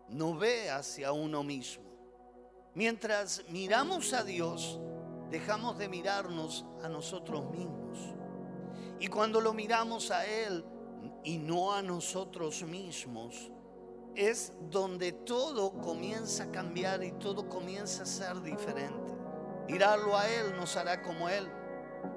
no 0.09 0.35
ve 0.35 0.69
hacia 0.69 1.11
uno 1.11 1.43
mismo. 1.43 1.89
Mientras 2.75 3.43
miramos 3.49 4.13
a 4.13 4.23
Dios, 4.23 4.79
dejamos 5.29 5.77
de 5.77 5.89
mirarnos 5.89 6.65
a 6.83 6.89
nosotros 6.89 7.49
mismos. 7.51 7.97
Y 8.99 9.07
cuando 9.07 9.41
lo 9.41 9.53
miramos 9.53 10.11
a 10.11 10.25
Él 10.25 10.65
y 11.23 11.37
no 11.37 11.73
a 11.73 11.81
nosotros 11.81 12.63
mismos, 12.63 13.51
es 14.15 14.53
donde 14.69 15.11
todo 15.11 15.71
comienza 15.79 16.43
a 16.43 16.51
cambiar 16.51 17.03
y 17.03 17.11
todo 17.13 17.47
comienza 17.47 18.03
a 18.03 18.05
ser 18.05 18.41
diferente. 18.41 19.13
Mirarlo 19.67 20.17
a 20.17 20.27
Él 20.27 20.55
nos 20.57 20.75
hará 20.75 21.01
como 21.01 21.29
Él. 21.29 21.49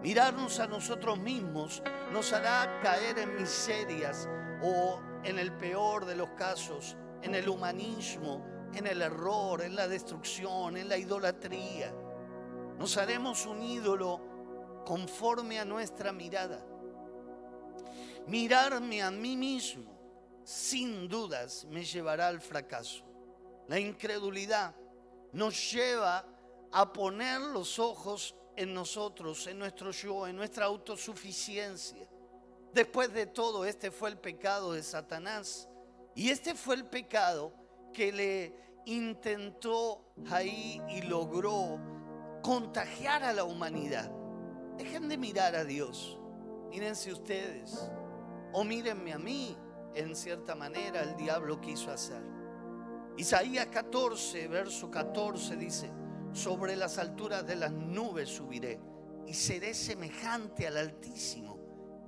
Mirarnos 0.02 0.58
a 0.58 0.66
nosotros 0.66 1.18
mismos 1.18 1.82
nos 2.12 2.32
hará 2.32 2.80
caer 2.82 3.18
en 3.18 3.36
miserias 3.36 4.28
o 4.62 5.00
en 5.24 5.38
el 5.38 5.52
peor 5.52 6.04
de 6.04 6.16
los 6.16 6.30
casos, 6.30 6.96
en 7.22 7.34
el 7.34 7.48
humanismo, 7.48 8.44
en 8.74 8.86
el 8.86 9.02
error, 9.02 9.62
en 9.62 9.76
la 9.76 9.88
destrucción, 9.88 10.76
en 10.76 10.88
la 10.88 10.96
idolatría. 10.96 11.94
Nos 12.78 12.96
haremos 12.96 13.46
un 13.46 13.62
ídolo 13.62 14.82
conforme 14.84 15.58
a 15.58 15.64
nuestra 15.64 16.12
mirada. 16.12 16.64
Mirarme 18.26 19.02
a 19.02 19.10
mí 19.10 19.36
mismo, 19.36 19.92
sin 20.44 21.08
dudas, 21.08 21.66
me 21.70 21.84
llevará 21.84 22.28
al 22.28 22.40
fracaso. 22.40 23.04
La 23.68 23.78
incredulidad 23.78 24.74
nos 25.32 25.72
lleva 25.72 26.24
a 26.72 26.92
poner 26.92 27.40
los 27.40 27.78
ojos 27.78 28.34
en 28.56 28.74
nosotros, 28.74 29.46
en 29.46 29.58
nuestro 29.58 29.90
yo, 29.90 30.26
en 30.26 30.36
nuestra 30.36 30.66
autosuficiencia. 30.66 32.08
Después 32.74 33.12
de 33.12 33.26
todo, 33.26 33.64
este 33.64 33.90
fue 33.90 34.08
el 34.08 34.18
pecado 34.18 34.72
de 34.72 34.82
Satanás. 34.82 35.68
Y 36.14 36.30
este 36.30 36.54
fue 36.54 36.74
el 36.74 36.86
pecado 36.86 37.52
que 37.92 38.12
le 38.12 38.54
intentó 38.86 40.12
ahí 40.30 40.80
y 40.88 41.02
logró 41.02 41.78
contagiar 42.42 43.22
a 43.22 43.32
la 43.32 43.44
humanidad. 43.44 44.10
Dejen 44.76 45.08
de 45.08 45.18
mirar 45.18 45.54
a 45.54 45.64
Dios. 45.64 46.18
Mírense 46.70 47.12
ustedes. 47.12 47.90
O 48.52 48.64
mírenme 48.64 49.12
a 49.12 49.18
mí. 49.18 49.56
En 49.94 50.16
cierta 50.16 50.54
manera 50.54 51.02
el 51.02 51.16
diablo 51.16 51.60
quiso 51.60 51.90
hacer. 51.90 52.22
Isaías 53.18 53.66
14, 53.66 54.48
verso 54.48 54.90
14 54.90 55.56
dice, 55.56 55.90
sobre 56.32 56.76
las 56.76 56.96
alturas 56.96 57.46
de 57.46 57.56
las 57.56 57.70
nubes 57.70 58.30
subiré 58.30 58.80
y 59.26 59.34
seré 59.34 59.74
semejante 59.74 60.66
al 60.66 60.78
Altísimo. 60.78 61.51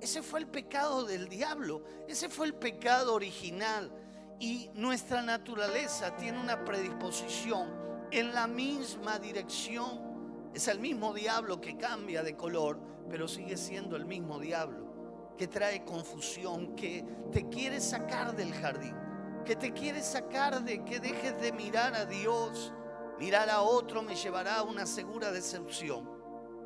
Ese 0.05 0.21
fue 0.21 0.39
el 0.39 0.45
pecado 0.45 1.03
del 1.03 1.27
diablo, 1.27 1.81
ese 2.07 2.29
fue 2.29 2.45
el 2.45 2.53
pecado 2.53 3.15
original. 3.15 3.91
Y 4.39 4.69
nuestra 4.75 5.23
naturaleza 5.23 6.15
tiene 6.15 6.39
una 6.39 6.63
predisposición 6.63 7.73
en 8.11 8.31
la 8.31 8.45
misma 8.45 9.17
dirección. 9.17 10.51
Es 10.53 10.67
el 10.67 10.79
mismo 10.79 11.11
diablo 11.11 11.59
que 11.59 11.75
cambia 11.75 12.21
de 12.21 12.35
color, 12.35 12.79
pero 13.09 13.27
sigue 13.27 13.57
siendo 13.57 13.95
el 13.95 14.05
mismo 14.05 14.37
diablo, 14.37 15.33
que 15.39 15.47
trae 15.47 15.83
confusión, 15.83 16.75
que 16.75 17.03
te 17.31 17.49
quiere 17.49 17.81
sacar 17.81 18.35
del 18.35 18.53
jardín, 18.53 18.95
que 19.43 19.55
te 19.55 19.73
quiere 19.73 20.03
sacar 20.03 20.63
de 20.63 20.85
que 20.85 20.99
dejes 20.99 21.41
de 21.41 21.51
mirar 21.51 21.95
a 21.95 22.05
Dios 22.05 22.71
Mirar 23.17 23.49
a 23.49 23.61
otro 23.61 24.03
me 24.03 24.13
llevará 24.13 24.57
a 24.57 24.63
una 24.63 24.85
segura 24.85 25.31
decepción. 25.31 26.07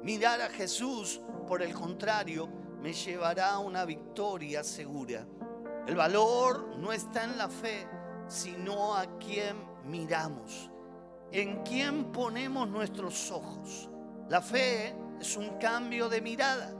Mirar 0.02 0.42
a 0.42 0.50
Jesús, 0.50 1.22
por 1.48 1.62
el 1.62 1.74
contrario, 1.76 2.50
me 2.82 2.94
llevará 2.94 3.54
a 3.54 3.60
una 3.60 3.86
victoria 3.86 4.64
segura. 4.64 5.26
El 5.86 5.96
valor 5.96 6.78
no 6.78 6.92
está 6.92 7.24
en 7.24 7.38
la 7.38 7.50
fe, 7.50 7.88
sino 8.28 8.96
a 8.96 9.18
quien 9.18 9.58
miramos, 9.86 10.70
en 11.32 11.64
quien 11.64 12.12
ponemos 12.12 12.70
nuestros 12.70 13.32
ojos. 13.32 13.90
La 14.30 14.42
fe 14.42 14.96
es 15.20 15.36
un 15.36 15.58
cambio 15.58 16.08
de 16.08 16.22
mirada. 16.22 16.74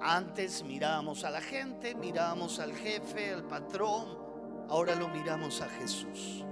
Antes 0.00 0.62
mirábamos 0.62 1.24
a 1.24 1.30
la 1.30 1.40
gente, 1.40 1.94
mirábamos 1.94 2.58
al 2.60 2.74
jefe, 2.74 3.32
al 3.32 3.44
patrón, 3.44 4.18
ahora 4.68 4.94
lo 4.94 5.08
miramos 5.08 5.60
a 5.60 5.68
Jesús. 5.68 6.44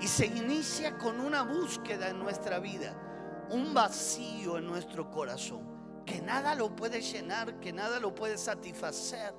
Y 0.00 0.06
se 0.06 0.26
inicia 0.26 0.96
con 0.98 1.20
una 1.20 1.42
búsqueda 1.42 2.08
en 2.08 2.18
nuestra 2.18 2.58
vida, 2.58 2.94
un 3.50 3.72
vacío 3.74 4.58
en 4.58 4.66
nuestro 4.66 5.10
corazón, 5.10 5.69
que 6.10 6.20
nada 6.20 6.56
lo 6.56 6.74
puede 6.74 7.00
llenar, 7.00 7.60
que 7.60 7.72
nada 7.72 8.00
lo 8.00 8.12
puede 8.12 8.36
satisfacer. 8.36 9.32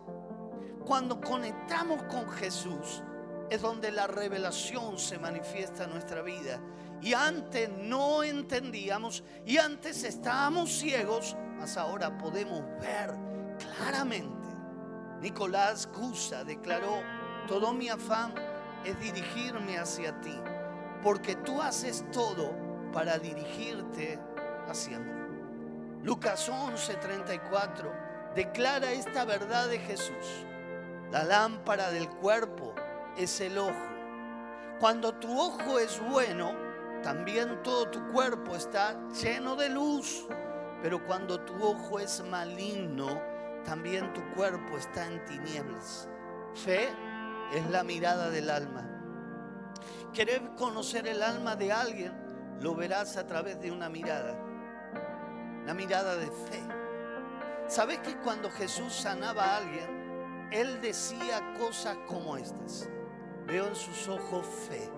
Cuando 0.86 1.20
conectamos 1.20 2.02
con 2.04 2.30
Jesús, 2.30 3.04
es 3.50 3.62
donde 3.62 3.92
la 3.92 4.08
revelación 4.08 4.98
se 4.98 5.20
manifiesta 5.20 5.84
en 5.84 5.90
nuestra 5.90 6.22
vida. 6.22 6.62
Y 7.02 7.14
antes 7.14 7.70
no 7.70 8.24
entendíamos 8.24 9.22
y 9.46 9.58
antes 9.58 10.06
estábamos 10.06 10.72
ciegos, 10.72 11.36
mas 11.58 11.76
ahora 11.76 12.18
podemos 12.18 12.62
ver 12.80 13.14
claramente. 13.60 14.48
Nicolás 15.20 15.88
Cusa 15.88 16.46
declaró, 16.46 17.02
todo 17.50 17.74
mi 17.74 17.90
afán 17.90 18.34
es 18.86 18.98
dirigirme 19.02 19.78
hacia 19.78 20.20
ti 20.22 20.40
porque 21.04 21.36
tú 21.36 21.62
haces 21.62 22.06
todo 22.14 22.56
para 22.94 23.20
dirigirte 23.20 24.18
hacia 24.70 25.00
mí. 25.00 25.21
Lucas 26.04 26.50
11:34 26.50 28.34
declara 28.34 28.92
esta 28.92 29.24
verdad 29.24 29.70
de 29.70 29.78
Jesús. 29.78 30.46
La 31.12 31.24
lámpara 31.24 31.92
del 31.92 32.10
cuerpo 32.10 32.74
es 33.18 33.40
el 33.40 33.58
ojo. 33.60 33.88
Cuando 34.80 35.14
tu 35.14 35.40
ojo 35.40 35.78
es 35.78 36.02
bueno, 36.10 36.56
también 37.04 37.62
todo 37.62 37.90
tu 37.90 38.12
cuerpo 38.12 38.56
está 38.56 38.98
lleno 39.10 39.56
de 39.56 39.70
luz. 39.70 40.26
Pero 40.82 41.06
cuando 41.06 41.40
tu 41.42 41.54
ojo 41.64 42.00
es 42.00 42.24
maligno, 42.24 43.22
también 43.64 44.12
tu 44.14 44.22
cuerpo 44.34 44.78
está 44.78 45.06
en 45.06 45.24
tinieblas. 45.26 46.10
Fe 46.56 46.90
es 47.54 47.70
la 47.70 47.84
mirada 47.84 48.32
del 48.32 48.50
alma. 48.50 48.88
Querer 50.14 50.56
conocer 50.56 51.08
el 51.08 51.22
alma 51.22 51.56
de 51.56 51.72
alguien, 51.72 52.12
lo 52.60 52.74
verás 52.74 53.18
a 53.18 53.28
través 53.28 53.62
de 53.62 53.72
una 53.72 53.88
mirada, 53.88 54.36
la 55.66 55.74
mirada 55.74 56.16
de 56.16 56.28
fe. 56.28 56.62
¿Sabes 57.68 58.00
que 58.00 58.18
cuando 58.18 58.50
Jesús 58.52 58.94
sanaba 58.94 59.44
a 59.44 59.58
alguien, 59.58 60.50
Él 60.52 60.82
decía 60.82 61.54
cosas 61.58 61.98
como 62.08 62.36
estas? 62.38 62.90
Veo 63.46 63.68
en 63.68 63.76
sus 63.76 64.08
ojos 64.08 64.46
fe. 64.68 64.90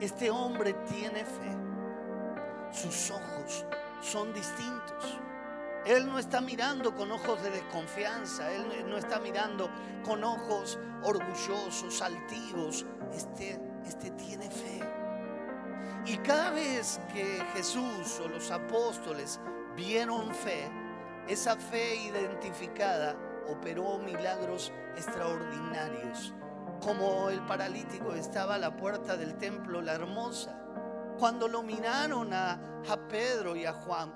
Este 0.00 0.30
hombre 0.30 0.72
tiene 0.88 1.24
fe. 1.24 1.56
Sus 2.72 3.10
ojos 3.10 3.66
son 4.00 4.32
distintos. 4.32 5.18
Él 5.84 6.06
no 6.06 6.18
está 6.18 6.40
mirando 6.40 6.94
con 6.94 7.10
ojos 7.10 7.42
de 7.42 7.50
desconfianza, 7.50 8.52
Él 8.52 8.86
no 8.88 8.98
está 8.98 9.18
mirando 9.18 9.70
con 10.04 10.22
ojos 10.22 10.78
orgullosos, 11.02 12.02
altivos. 12.02 12.86
Este, 13.12 13.58
este 13.86 14.10
tiene 14.12 14.50
fe. 14.50 14.99
Y 16.06 16.16
cada 16.18 16.50
vez 16.50 17.00
que 17.12 17.42
Jesús 17.54 18.20
o 18.24 18.28
los 18.28 18.50
apóstoles 18.50 19.38
vieron 19.76 20.34
fe, 20.34 20.70
esa 21.28 21.56
fe 21.56 21.96
identificada 21.96 23.14
operó 23.48 23.98
milagros 23.98 24.72
extraordinarios. 24.96 26.34
como 26.80 27.28
el 27.28 27.40
paralítico 27.42 28.14
estaba 28.14 28.54
a 28.54 28.58
la 28.58 28.74
puerta 28.74 29.14
del 29.14 29.36
templo, 29.36 29.82
la 29.82 29.92
hermosa. 29.92 30.58
Cuando 31.18 31.46
lo 31.46 31.62
miraron 31.62 32.32
a, 32.32 32.52
a 32.88 32.96
Pedro 33.06 33.54
y 33.54 33.66
a 33.66 33.74
Juan, 33.74 34.10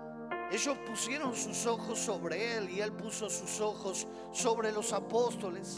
ellos 0.50 0.78
pusieron 0.86 1.34
sus 1.34 1.66
ojos 1.66 1.98
sobre 1.98 2.56
él 2.56 2.70
y 2.70 2.80
él 2.80 2.90
puso 2.92 3.28
sus 3.28 3.60
ojos 3.60 4.06
sobre 4.32 4.72
los 4.72 4.94
apóstoles. 4.94 5.76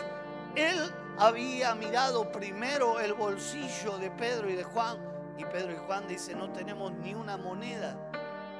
Él 0.54 0.78
había 1.18 1.74
mirado 1.74 2.30
primero 2.30 3.00
el 3.00 3.14
bolsillo 3.14 3.98
de 3.98 4.10
Pedro 4.12 4.48
y 4.48 4.54
de 4.54 4.64
Juan. 4.64 5.15
Y 5.38 5.44
Pedro 5.44 5.72
y 5.72 5.76
Juan 5.86 6.06
dicen, 6.08 6.38
no 6.38 6.50
tenemos 6.52 6.92
ni 6.92 7.14
una 7.14 7.36
moneda, 7.36 8.10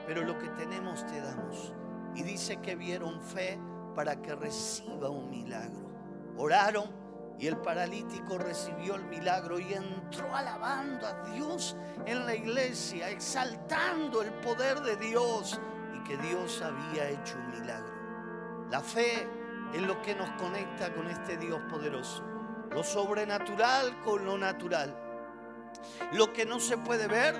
pero 0.06 0.22
lo 0.22 0.38
que 0.38 0.48
tenemos 0.50 1.06
te 1.06 1.20
damos. 1.20 1.72
Y 2.14 2.22
dice 2.22 2.58
que 2.58 2.76
vieron 2.76 3.20
fe 3.20 3.58
para 3.94 4.20
que 4.20 4.34
reciba 4.34 5.08
un 5.10 5.30
milagro. 5.30 5.90
Oraron 6.36 6.90
y 7.38 7.46
el 7.46 7.56
paralítico 7.58 8.38
recibió 8.38 8.94
el 8.94 9.04
milagro 9.04 9.58
y 9.58 9.72
entró 9.74 10.34
alabando 10.34 11.06
a 11.06 11.30
Dios 11.30 11.76
en 12.06 12.24
la 12.24 12.34
iglesia, 12.34 13.10
exaltando 13.10 14.22
el 14.22 14.32
poder 14.34 14.80
de 14.80 14.96
Dios 14.96 15.60
y 15.94 16.02
que 16.04 16.16
Dios 16.18 16.62
había 16.62 17.08
hecho 17.10 17.36
un 17.36 17.60
milagro. 17.60 17.94
La 18.70 18.80
fe 18.80 19.28
es 19.74 19.82
lo 19.82 20.00
que 20.02 20.14
nos 20.14 20.30
conecta 20.40 20.92
con 20.94 21.08
este 21.08 21.36
Dios 21.36 21.60
poderoso. 21.70 22.22
Lo 22.70 22.82
sobrenatural 22.82 24.00
con 24.00 24.24
lo 24.24 24.38
natural. 24.38 25.05
Lo 26.12 26.32
que 26.32 26.46
no 26.46 26.60
se 26.60 26.78
puede 26.78 27.06
ver 27.06 27.34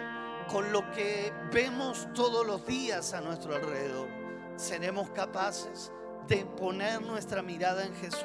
con 0.49 0.73
lo 0.73 0.91
que 0.93 1.33
vemos 1.53 2.09
todos 2.15 2.47
los 2.47 2.67
días 2.67 3.13
a 3.15 3.21
nuestro 3.21 3.55
alrededor. 3.55 4.09
Seremos 4.57 5.11
capaces 5.11 5.93
de 6.29 6.45
poner 6.45 7.03
nuestra 7.03 7.43
mirada 7.43 7.85
en 7.85 7.95
Jesús 7.97 8.25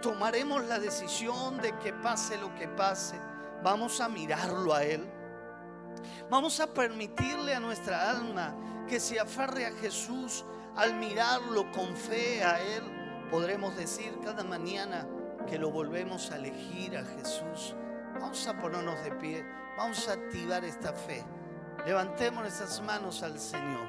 tomaremos 0.00 0.64
la 0.66 0.78
decisión 0.78 1.58
de 1.58 1.76
que 1.78 1.92
pase 1.92 2.38
lo 2.38 2.54
que 2.54 2.68
pase, 2.68 3.18
vamos 3.62 4.00
a 4.00 4.08
mirarlo 4.08 4.74
a 4.74 4.84
Él. 4.84 5.06
Vamos 6.30 6.60
a 6.60 6.66
permitirle 6.66 7.54
a 7.54 7.60
nuestra 7.60 8.10
alma 8.10 8.54
que 8.88 9.00
se 9.00 9.18
aferre 9.18 9.66
a 9.66 9.72
Jesús 9.72 10.44
al 10.76 10.94
mirarlo 10.94 11.70
con 11.72 11.96
fe 11.96 12.42
a 12.42 12.60
Él. 12.60 12.82
Podremos 13.30 13.76
decir 13.76 14.16
cada 14.24 14.44
mañana 14.44 15.06
que 15.48 15.58
lo 15.58 15.70
volvemos 15.70 16.30
a 16.30 16.36
elegir 16.36 16.96
a 16.96 17.04
Jesús. 17.04 17.74
Vamos 18.14 18.46
a 18.46 18.58
ponernos 18.58 19.02
de 19.04 19.10
pie, 19.12 19.44
vamos 19.76 20.08
a 20.08 20.12
activar 20.12 20.64
esta 20.64 20.92
fe. 20.92 21.24
Levantemos 21.86 22.42
nuestras 22.42 22.80
manos 22.82 23.22
al 23.22 23.38
Señor 23.38 23.88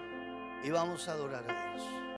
y 0.64 0.70
vamos 0.72 1.08
a 1.08 1.14
adorar 1.14 1.44
a 1.50 1.74
Dios. 1.74 2.00